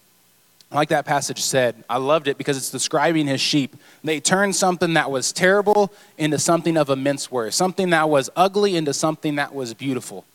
Like 0.71 0.89
that 0.89 1.05
passage 1.05 1.41
said, 1.41 1.83
I 1.89 1.97
loved 1.97 2.27
it 2.27 2.37
because 2.37 2.57
it's 2.57 2.71
describing 2.71 3.27
his 3.27 3.41
sheep. 3.41 3.75
They 4.03 4.19
turned 4.19 4.55
something 4.55 4.95
that 4.95 5.11
was 5.11 5.31
terrible 5.31 5.91
into 6.17 6.39
something 6.39 6.77
of 6.77 6.89
immense 6.89 7.31
worth, 7.31 7.53
something 7.53 7.91
that 7.91 8.09
was 8.09 8.29
ugly 8.35 8.75
into 8.75 8.93
something 8.93 9.35
that 9.35 9.53
was 9.53 9.73
beautiful. 9.73 10.25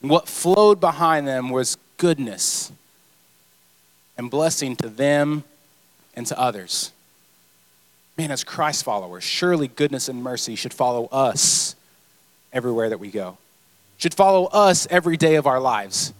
What 0.00 0.28
flowed 0.28 0.80
behind 0.80 1.26
them 1.26 1.50
was 1.50 1.76
goodness 1.98 2.72
and 4.18 4.30
blessing 4.30 4.76
to 4.76 4.88
them 4.88 5.44
and 6.14 6.26
to 6.26 6.38
others. 6.38 6.92
Man, 8.18 8.30
as 8.30 8.44
Christ 8.44 8.84
followers, 8.84 9.24
surely 9.24 9.68
goodness 9.68 10.08
and 10.08 10.22
mercy 10.22 10.56
should 10.56 10.74
follow 10.74 11.06
us 11.06 11.74
everywhere 12.52 12.88
that 12.90 12.98
we 12.98 13.10
go 13.10 13.38
should 14.04 14.12
follow 14.12 14.44
us 14.44 14.86
every 14.90 15.16
day 15.16 15.36
of 15.36 15.46
our 15.46 15.58
lives. 15.58 16.12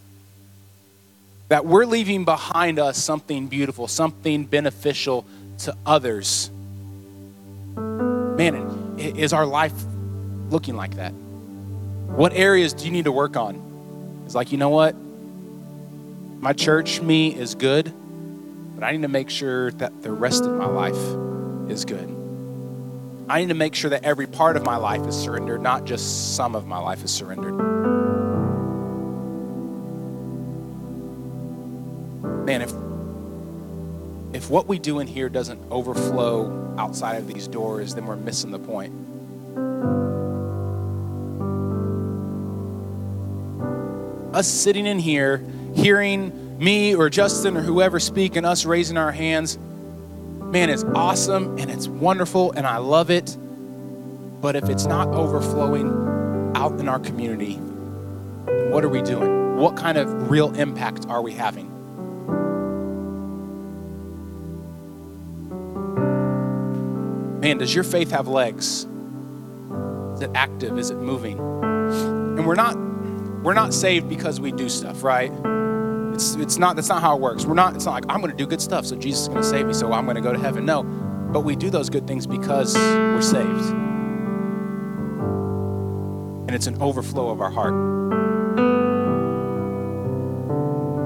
That 1.49 1.67
we're 1.67 1.85
leaving 1.85 2.25
behind 2.25 2.79
us 2.79 2.97
something 2.97 3.47
beautiful, 3.47 3.89
something 3.89 4.47
beneficial 4.47 5.27
to 5.59 5.77
others. 5.85 6.51
Man, 7.77 8.95
is 8.99 9.35
our 9.35 9.45
life 9.45 9.75
looking 10.49 10.77
like 10.77 10.95
that? 10.95 11.11
What 11.11 12.33
areas 12.33 12.73
do 12.73 12.87
you 12.87 12.91
need 12.91 13.05
to 13.05 13.13
work 13.13 13.37
on? 13.37 14.23
It's 14.25 14.35
like, 14.35 14.51
you 14.51 14.57
know 14.57 14.71
what? 14.71 14.97
My 16.41 16.55
church 16.55 17.03
me 17.03 17.35
is 17.35 17.55
good, 17.55 17.93
but 18.77 18.83
I 18.83 18.93
need 18.93 19.03
to 19.03 19.09
make 19.09 19.29
sure 19.29 19.73
that 19.73 20.01
the 20.01 20.11
rest 20.11 20.45
of 20.45 20.57
my 20.57 20.69
life 20.69 21.71
is 21.71 21.85
good. 21.85 22.09
I 23.29 23.41
need 23.41 23.49
to 23.49 23.55
make 23.55 23.75
sure 23.75 23.91
that 23.91 24.05
every 24.05 24.27
part 24.27 24.57
of 24.57 24.65
my 24.65 24.77
life 24.77 25.07
is 25.07 25.15
surrendered, 25.15 25.61
not 25.61 25.85
just 25.85 26.35
some 26.35 26.55
of 26.55 26.67
my 26.67 26.79
life 26.79 27.05
is 27.05 27.11
surrendered. 27.11 27.74
Man, 32.45 32.61
if 32.61 32.73
if 34.35 34.51
what 34.51 34.67
we 34.67 34.79
do 34.79 34.99
in 34.99 35.07
here 35.07 35.29
doesn't 35.29 35.63
overflow 35.71 36.75
outside 36.77 37.17
of 37.17 37.27
these 37.27 37.49
doors, 37.49 37.95
then 37.95 38.05
we're 38.05 38.17
missing 38.17 38.51
the 38.51 38.59
point. 38.59 38.93
Us 44.35 44.49
sitting 44.49 44.87
in 44.87 44.99
here, 44.99 45.43
hearing 45.75 46.59
me 46.59 46.95
or 46.95 47.09
Justin 47.09 47.57
or 47.57 47.63
whoever 47.63 48.01
speak, 48.01 48.37
and 48.37 48.45
us 48.45 48.65
raising 48.65 48.97
our 48.97 49.13
hands, 49.13 49.57
man, 50.41 50.69
it's 50.69 50.85
awesome 50.85 51.57
and 51.59 51.71
it's 51.71 51.89
wonderful 51.89 52.53
and 52.53 52.67
I 52.67 52.79
love 52.79 53.11
it. 53.11 53.37
But 54.41 54.57
if 54.57 54.69
it's 54.69 54.85
not 54.85 55.09
overflowing 55.09 56.53
out 56.57 56.79
in 56.79 56.89
our 56.89 56.99
community, 56.99 57.55
what 57.55 58.85
are 58.85 58.91
we 58.91 59.01
doing? 59.01 59.57
What 59.57 59.77
kind 59.77 59.97
of 59.97 60.31
real 60.31 60.55
impact 60.57 61.07
are 61.09 61.23
we 61.23 61.33
having? 61.33 61.74
Man, 67.45 67.59
does 67.59 67.75
your 67.75 67.85
faith 67.85 68.11
have 68.11 68.27
legs? 68.27 68.87
Is 70.15 70.23
it 70.23 70.31
active? 70.35 70.79
Is 70.79 70.89
it 70.89 70.97
moving? 70.97 71.39
And 71.39 72.47
we're 72.47 72.55
not 72.55 72.75
we're 73.43 73.53
not 73.53 73.75
saved 73.75 74.09
because 74.09 74.41
we 74.41 74.51
do 74.51 74.71
stuff, 74.71 75.05
right? 75.05 75.31
It's 76.15 76.37
it's 76.37 76.57
not 76.57 76.75
that's 76.75 76.89
not 76.89 77.03
how 77.03 77.15
it 77.17 77.21
works. 77.21 77.45
We're 77.45 77.53
not 77.53 77.77
it's 77.77 77.85
not 77.85 77.93
like 77.93 78.07
I'm 78.09 78.23
to 78.23 78.35
do 78.35 78.47
good 78.47 78.63
stuff 78.63 78.87
so 78.87 78.97
Jesus 78.97 79.29
is 79.29 79.35
to 79.35 79.45
save 79.45 79.67
me 79.67 79.75
so 79.75 79.93
I'm 79.93 80.07
to 80.07 80.23
go 80.23 80.33
to 80.33 80.39
heaven. 80.39 80.65
No. 80.65 80.85
But 80.85 81.41
we 81.41 81.55
do 81.55 81.69
those 81.69 81.91
good 81.91 82.07
things 82.07 82.27
because 82.27 82.75
we're 82.77 83.21
saved. 83.21 83.69
And 86.47 86.53
it's 86.53 86.67
an 86.67 86.81
overflow 86.81 87.29
of 87.29 87.43
our 87.43 87.51
heart. 87.51 87.75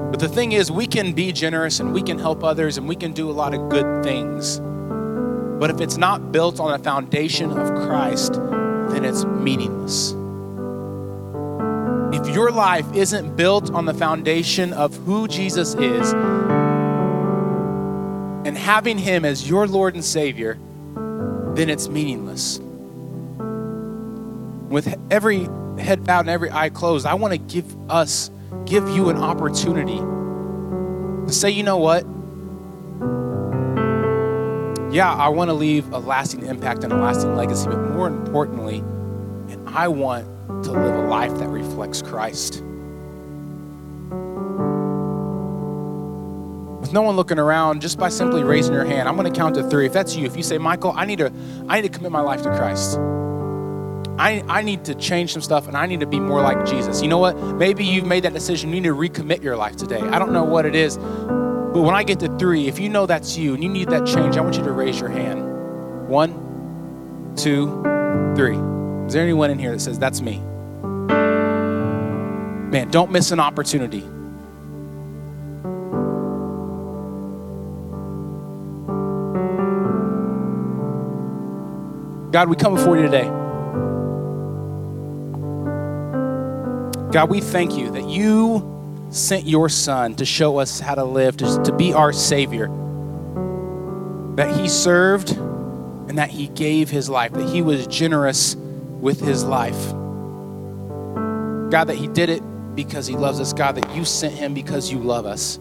But 0.09 0.21
the 0.21 0.29
thing 0.29 0.53
is, 0.53 0.71
we 0.71 0.87
can 0.87 1.11
be 1.11 1.33
generous 1.33 1.81
and 1.81 1.93
we 1.93 2.01
can 2.01 2.17
help 2.17 2.45
others 2.45 2.77
and 2.77 2.87
we 2.87 2.95
can 2.95 3.11
do 3.11 3.29
a 3.29 3.33
lot 3.33 3.53
of 3.53 3.67
good 3.67 4.05
things. 4.05 4.61
But 5.59 5.69
if 5.69 5.81
it's 5.81 5.97
not 5.97 6.31
built 6.31 6.61
on 6.61 6.73
a 6.73 6.81
foundation 6.81 7.51
of 7.51 7.67
Christ, 7.85 8.33
then 8.33 9.03
it's 9.03 9.25
meaningless. 9.25 10.13
If 12.13 12.33
your 12.33 12.49
life 12.49 12.85
isn't 12.95 13.35
built 13.35 13.71
on 13.71 13.85
the 13.85 13.93
foundation 13.93 14.71
of 14.73 14.95
who 15.05 15.27
Jesus 15.27 15.75
is 15.75 16.13
and 18.47 18.57
having 18.57 18.97
Him 18.97 19.25
as 19.25 19.49
your 19.49 19.67
Lord 19.67 19.95
and 19.95 20.03
Savior, 20.03 20.57
then 21.55 21.69
it's 21.69 21.89
meaningless. 21.89 22.59
With 24.69 24.97
every 25.11 25.47
head 25.77 26.05
bowed 26.05 26.21
and 26.21 26.29
every 26.29 26.51
eye 26.51 26.69
closed, 26.69 27.05
I 27.05 27.15
want 27.15 27.33
to 27.33 27.37
give 27.37 27.91
us, 27.91 28.31
give 28.65 28.87
you 28.89 29.09
an 29.09 29.17
opportunity 29.17 29.97
to 29.97 31.33
say, 31.33 31.49
you 31.49 31.63
know 31.63 31.77
what? 31.77 32.05
Yeah, 34.91 35.13
I 35.13 35.29
want 35.29 35.49
to 35.49 35.53
leave 35.53 35.91
a 35.93 35.99
lasting 35.99 36.45
impact 36.45 36.83
and 36.83 36.91
a 36.91 36.97
lasting 36.97 37.35
legacy, 37.35 37.67
but 37.67 37.77
more 37.77 38.07
importantly, 38.07 38.79
and 38.79 39.69
I 39.69 39.87
want 39.87 40.25
to 40.63 40.71
live 40.71 40.95
a 40.95 41.07
life 41.07 41.37
that 41.37 41.47
reflects 41.47 42.01
Christ. 42.01 42.63
With 46.81 46.93
no 46.93 47.01
one 47.01 47.15
looking 47.15 47.37
around, 47.37 47.81
just 47.81 47.99
by 47.99 48.09
simply 48.09 48.43
raising 48.43 48.73
your 48.73 48.85
hand, 48.85 49.07
I'm 49.07 49.15
going 49.15 49.31
to 49.31 49.37
count 49.37 49.55
to 49.55 49.69
three. 49.69 49.85
If 49.85 49.93
that's 49.93 50.15
you, 50.15 50.25
if 50.25 50.35
you 50.35 50.43
say, 50.43 50.57
Michael, 50.57 50.93
I 50.95 51.05
need 51.05 51.19
to, 51.19 51.31
I 51.67 51.81
need 51.81 51.91
to 51.91 51.95
commit 51.95 52.11
my 52.11 52.21
life 52.21 52.41
to 52.43 52.49
Christ. 52.49 52.97
I, 54.17 54.43
I 54.49 54.63
need 54.63 54.83
to 54.85 54.95
change 54.95 55.31
some 55.31 55.41
stuff 55.41 55.67
and 55.67 55.77
I 55.77 55.85
need 55.85 56.01
to 56.01 56.05
be 56.05 56.19
more 56.19 56.41
like 56.41 56.65
Jesus. 56.65 57.01
You 57.01 57.07
know 57.07 57.19
what? 57.19 57.37
Maybe 57.37 57.85
you've 57.85 58.05
made 58.05 58.23
that 58.23 58.33
decision. 58.33 58.69
You 58.73 58.81
need 58.81 58.87
to 58.89 58.95
recommit 58.95 59.41
your 59.41 59.55
life 59.55 59.77
today. 59.77 60.01
I 60.01 60.19
don't 60.19 60.33
know 60.33 60.43
what 60.43 60.65
it 60.65 60.75
is, 60.75 60.97
but 61.73 61.81
when 61.81 61.93
I 61.93 62.03
get 62.03 62.19
to 62.21 62.37
three, 62.37 62.67
if 62.67 62.79
you 62.79 62.89
know 62.89 63.05
that's 63.05 63.37
you 63.37 63.53
and 63.53 63.63
you 63.63 63.69
need 63.69 63.89
that 63.89 64.05
change, 64.07 64.37
I 64.37 64.41
want 64.41 64.57
you 64.57 64.63
to 64.63 64.71
raise 64.71 64.99
your 64.99 65.09
hand. 65.09 66.07
One, 66.07 67.35
two, 67.35 67.67
three. 68.35 68.57
Is 69.05 69.13
there 69.13 69.23
anyone 69.23 69.51
in 69.51 69.59
here 69.59 69.71
that 69.71 69.79
says, 69.79 69.99
That's 69.99 70.21
me? 70.21 70.39
Man, 72.69 72.89
don't 72.91 73.11
miss 73.11 73.31
an 73.31 73.39
opportunity. 73.39 74.01
God, 82.31 82.47
we 82.47 82.55
come 82.55 82.75
before 82.75 82.95
you 82.95 83.03
today. 83.03 83.27
God, 87.11 87.29
we 87.29 87.41
thank 87.41 87.75
you 87.75 87.91
that 87.91 88.07
you 88.07 88.78
sent 89.09 89.45
your 89.45 89.69
son 89.69 90.15
to 90.15 90.25
show 90.25 90.57
us 90.57 90.79
how 90.79 90.95
to 90.95 91.03
live, 91.03 91.37
to, 91.37 91.63
to 91.63 91.73
be 91.73 91.93
our 91.93 92.13
Savior. 92.13 92.67
That 94.35 94.55
he 94.55 94.69
served 94.69 95.31
and 95.31 96.17
that 96.17 96.29
he 96.29 96.47
gave 96.47 96.89
his 96.89 97.09
life, 97.09 97.33
that 97.33 97.49
he 97.49 97.61
was 97.61 97.87
generous 97.87 98.55
with 98.55 99.19
his 99.19 99.43
life. 99.43 99.91
God, 101.71 101.85
that 101.85 101.95
he 101.95 102.07
did 102.07 102.29
it 102.29 102.41
because 102.75 103.07
he 103.07 103.15
loves 103.15 103.39
us. 103.39 103.53
God, 103.53 103.75
that 103.75 103.95
you 103.95 104.05
sent 104.05 104.33
him 104.33 104.53
because 104.53 104.91
you 104.91 104.99
love 104.99 105.25
us. 105.25 105.57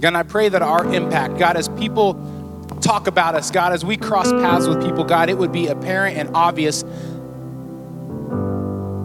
God, 0.00 0.08
and 0.08 0.16
I 0.16 0.22
pray 0.22 0.48
that 0.48 0.62
our 0.62 0.84
impact, 0.92 1.38
God, 1.38 1.56
as 1.56 1.68
people 1.70 2.14
talk 2.80 3.06
about 3.06 3.34
us, 3.34 3.50
God, 3.50 3.72
as 3.72 3.84
we 3.84 3.96
cross 3.96 4.30
paths 4.30 4.66
with 4.66 4.82
people, 4.82 5.04
God, 5.04 5.28
it 5.28 5.38
would 5.38 5.52
be 5.52 5.66
apparent 5.66 6.16
and 6.16 6.30
obvious, 6.34 6.82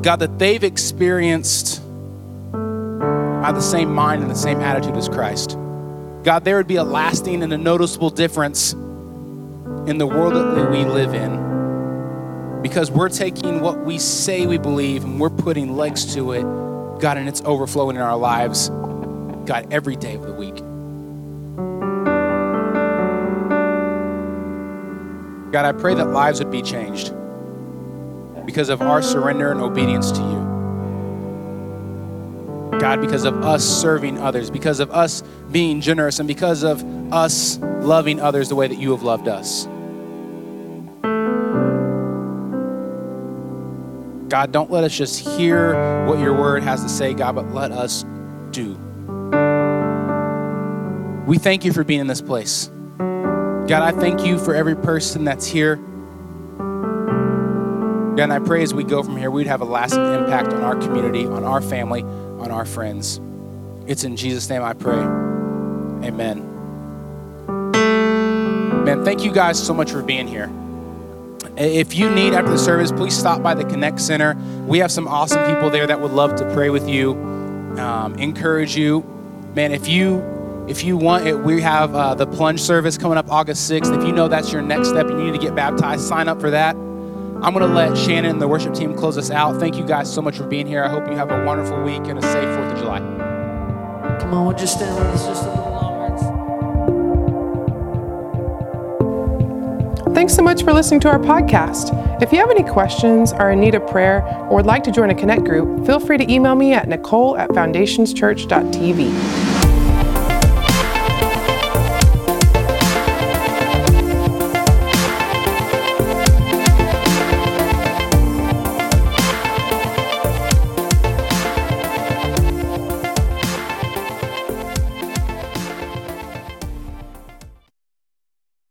God, 0.04 0.18
that 0.18 0.38
they've 0.40 0.64
experienced 0.64 1.82
have 3.46 3.56
the 3.56 3.62
same 3.62 3.94
mind 3.94 4.24
and 4.24 4.32
the 4.32 4.36
same 4.36 4.60
attitude 4.60 4.98
as 4.98 5.08
Christ. 5.08 5.52
God, 6.24 6.44
there 6.44 6.58
would 6.58 6.66
be 6.66 6.78
a 6.78 6.84
lasting 6.84 7.44
and 7.44 7.54
a 7.54 7.58
noticeable 7.58 8.10
difference 8.10 8.74
in 8.74 10.00
the 10.00 10.08
world 10.08 10.34
that 10.34 10.72
we 10.72 10.84
live 10.84 11.14
in 11.14 12.62
because 12.64 12.90
we're 12.90 13.10
taking 13.10 13.60
what 13.60 13.86
we 13.86 14.00
say 14.00 14.48
we 14.48 14.58
believe 14.58 15.04
and 15.04 15.20
we're 15.20 15.30
putting 15.30 15.78
legs 15.78 16.16
to 16.16 16.32
it, 16.32 16.42
God, 17.00 17.18
and 17.18 17.30
it's 17.30 17.44
overflowing 17.46 17.98
in 17.98 18.02
our 18.02 18.18
lives, 18.18 18.70
God, 19.46 19.68
every 19.72 19.96
day 19.96 20.16
of 20.16 20.24
the 20.24 20.34
week. 20.34 20.56
God, 25.52 25.66
I 25.66 25.72
pray 25.72 25.94
that 25.94 26.08
lives 26.08 26.40
would 26.40 26.50
be 26.50 26.64
changed 26.64 27.14
because 28.48 28.70
of 28.70 28.82
our 28.82 29.04
surrender 29.04 29.52
and 29.52 29.62
obedience 29.62 30.12
to 30.12 30.22
you. 30.22 30.45
God, 32.80 33.02
because 33.02 33.24
of 33.24 33.44
us 33.44 33.64
serving 33.64 34.20
others, 34.20 34.50
because 34.50 34.80
of 34.80 34.92
us 34.92 35.24
being 35.52 35.82
generous, 35.82 36.20
and 36.20 36.28
because 36.28 36.64
of 36.64 36.84
us 37.14 37.58
loving 37.58 38.20
others 38.20 38.50
the 38.50 38.56
way 38.56 38.68
that 38.68 38.78
you 38.78 38.92
have 38.92 39.04
loved 39.04 39.28
us. 39.28 39.66
God, 44.30 44.52
don't 44.52 44.72
let 44.72 44.84
us 44.84 44.98
just 44.98 45.20
hear 45.20 46.06
what 46.08 46.20
your 46.20 46.34
word 46.34 46.64
has 46.64 46.84
to 46.84 46.90
say, 46.90 47.14
God, 47.14 47.36
but 47.36 47.54
let 47.54 47.72
us 47.72 48.04
do. 48.52 48.74
We 51.26 51.38
thank 51.38 51.64
you 51.64 51.72
for 51.72 51.84
being 51.84 52.02
in 52.02 52.08
this 52.08 52.22
place. 52.22 52.70
God, 52.98 53.82
I 53.82 53.92
thank 53.92 54.26
you 54.26 54.38
for 54.38 54.54
every 54.54 54.76
person 54.76 55.24
that's 55.24 55.48
here. 55.48 55.78
God, 58.16 58.20
and 58.20 58.34
I 58.34 58.40
pray 58.40 58.64
as 58.64 58.74
we 58.74 58.84
go 58.84 59.04
from 59.04 59.18
here, 59.18 59.30
we'd 59.32 59.48
have 59.48 59.62
a 59.62 59.66
lasting 59.66 60.06
impact 60.14 60.54
on 60.54 60.64
our 60.64 60.76
community, 60.76 61.26
on 61.26 61.44
our 61.44 61.62
family, 61.62 62.04
on 62.46 62.52
our 62.52 62.66
friends. 62.66 63.20
It's 63.88 64.04
in 64.04 64.16
Jesus' 64.16 64.50
name 64.50 64.62
I 64.62 64.74
pray. 64.74 65.00
Amen. 66.08 66.52
Man, 68.86 69.04
thank 69.04 69.24
you 69.24 69.32
guys 69.32 69.62
so 69.62 69.74
much 69.74 69.92
for 69.92 70.04
being 70.04 70.28
here. 70.28 70.52
If 71.58 71.96
you 71.96 72.10
need 72.10 72.34
after 72.34 72.52
the 72.52 72.58
service, 72.58 72.92
please 72.92 73.18
stop 73.18 73.42
by 73.42 73.56
the 73.56 73.64
Connect 73.64 74.00
Center. 74.00 74.36
We 74.68 74.80
have 74.80 74.92
some 74.92 75.08
awesome 75.08 75.44
people 75.46 75.70
there 75.70 75.88
that 75.88 76.00
would 76.00 76.12
love 76.12 76.36
to 76.36 76.54
pray 76.54 76.70
with 76.70 76.88
you, 76.88 77.14
um, 77.78 78.16
encourage 78.16 78.76
you. 78.76 79.02
Man, 79.56 79.72
if 79.72 79.88
you 79.88 80.20
if 80.68 80.84
you 80.84 80.98
want 80.98 81.28
it, 81.28 81.38
we 81.38 81.62
have 81.62 81.94
uh, 81.94 82.16
the 82.16 82.26
plunge 82.26 82.60
service 82.60 82.98
coming 82.98 83.18
up 83.18 83.32
August 83.32 83.70
6th. 83.70 83.96
If 83.96 84.04
you 84.04 84.12
know 84.12 84.28
that's 84.28 84.52
your 84.52 84.64
next 84.64 84.90
step 84.90 85.08
and 85.08 85.20
you 85.20 85.26
need 85.26 85.40
to 85.40 85.46
get 85.46 85.56
baptized, 85.56 86.02
sign 86.02 86.28
up 86.28 86.42
for 86.42 86.50
that. 86.50 86.76
I'm 87.42 87.54
going 87.54 87.68
to 87.68 87.74
let 87.74 87.98
Shannon 87.98 88.32
and 88.32 88.42
the 88.42 88.48
worship 88.48 88.74
team 88.74 88.96
close 88.96 89.18
us 89.18 89.30
out. 89.30 89.60
Thank 89.60 89.76
you 89.76 89.86
guys 89.86 90.12
so 90.12 90.22
much 90.22 90.38
for 90.38 90.48
being 90.48 90.66
here. 90.66 90.84
I 90.84 90.90
hope 90.90 91.08
you 91.08 91.16
have 91.16 91.32
a 91.32 91.46
wonderful 91.46 91.82
week 91.84 92.08
and 92.08 92.18
a 92.18 92.22
safe 92.22 92.46
4th 92.46 92.72
of 92.72 92.80
July. 92.80 93.00
Come 94.20 94.34
on, 94.34 94.48
we'll 94.48 94.58
just 94.58 94.76
stand 94.76 94.96
with 94.96 95.08
us 95.08 95.28
just 95.28 95.44
a 95.44 95.50
little 95.50 95.66
longer. 95.66 95.76
Thanks 100.16 100.34
so 100.34 100.42
much 100.42 100.64
for 100.64 100.72
listening 100.72 101.02
to 101.02 101.10
our 101.10 101.20
podcast. 101.20 101.92
If 102.22 102.32
you 102.32 102.40
have 102.40 102.50
any 102.50 102.64
questions, 102.64 103.34
are 103.34 103.52
in 103.52 103.60
need 103.60 103.76
of 103.76 103.86
prayer, 103.86 104.24
or 104.50 104.56
would 104.56 104.66
like 104.66 104.82
to 104.86 104.92
join 104.92 105.10
a 105.10 105.16
Connect 105.16 105.44
group, 105.44 105.86
feel 105.86 106.00
free 106.00 106.18
to 106.18 106.32
email 106.32 106.56
me 106.56 106.74
at 106.74 106.88
nicole 106.88 107.38
at 107.38 107.50
foundationschurch.tv. 107.50 109.55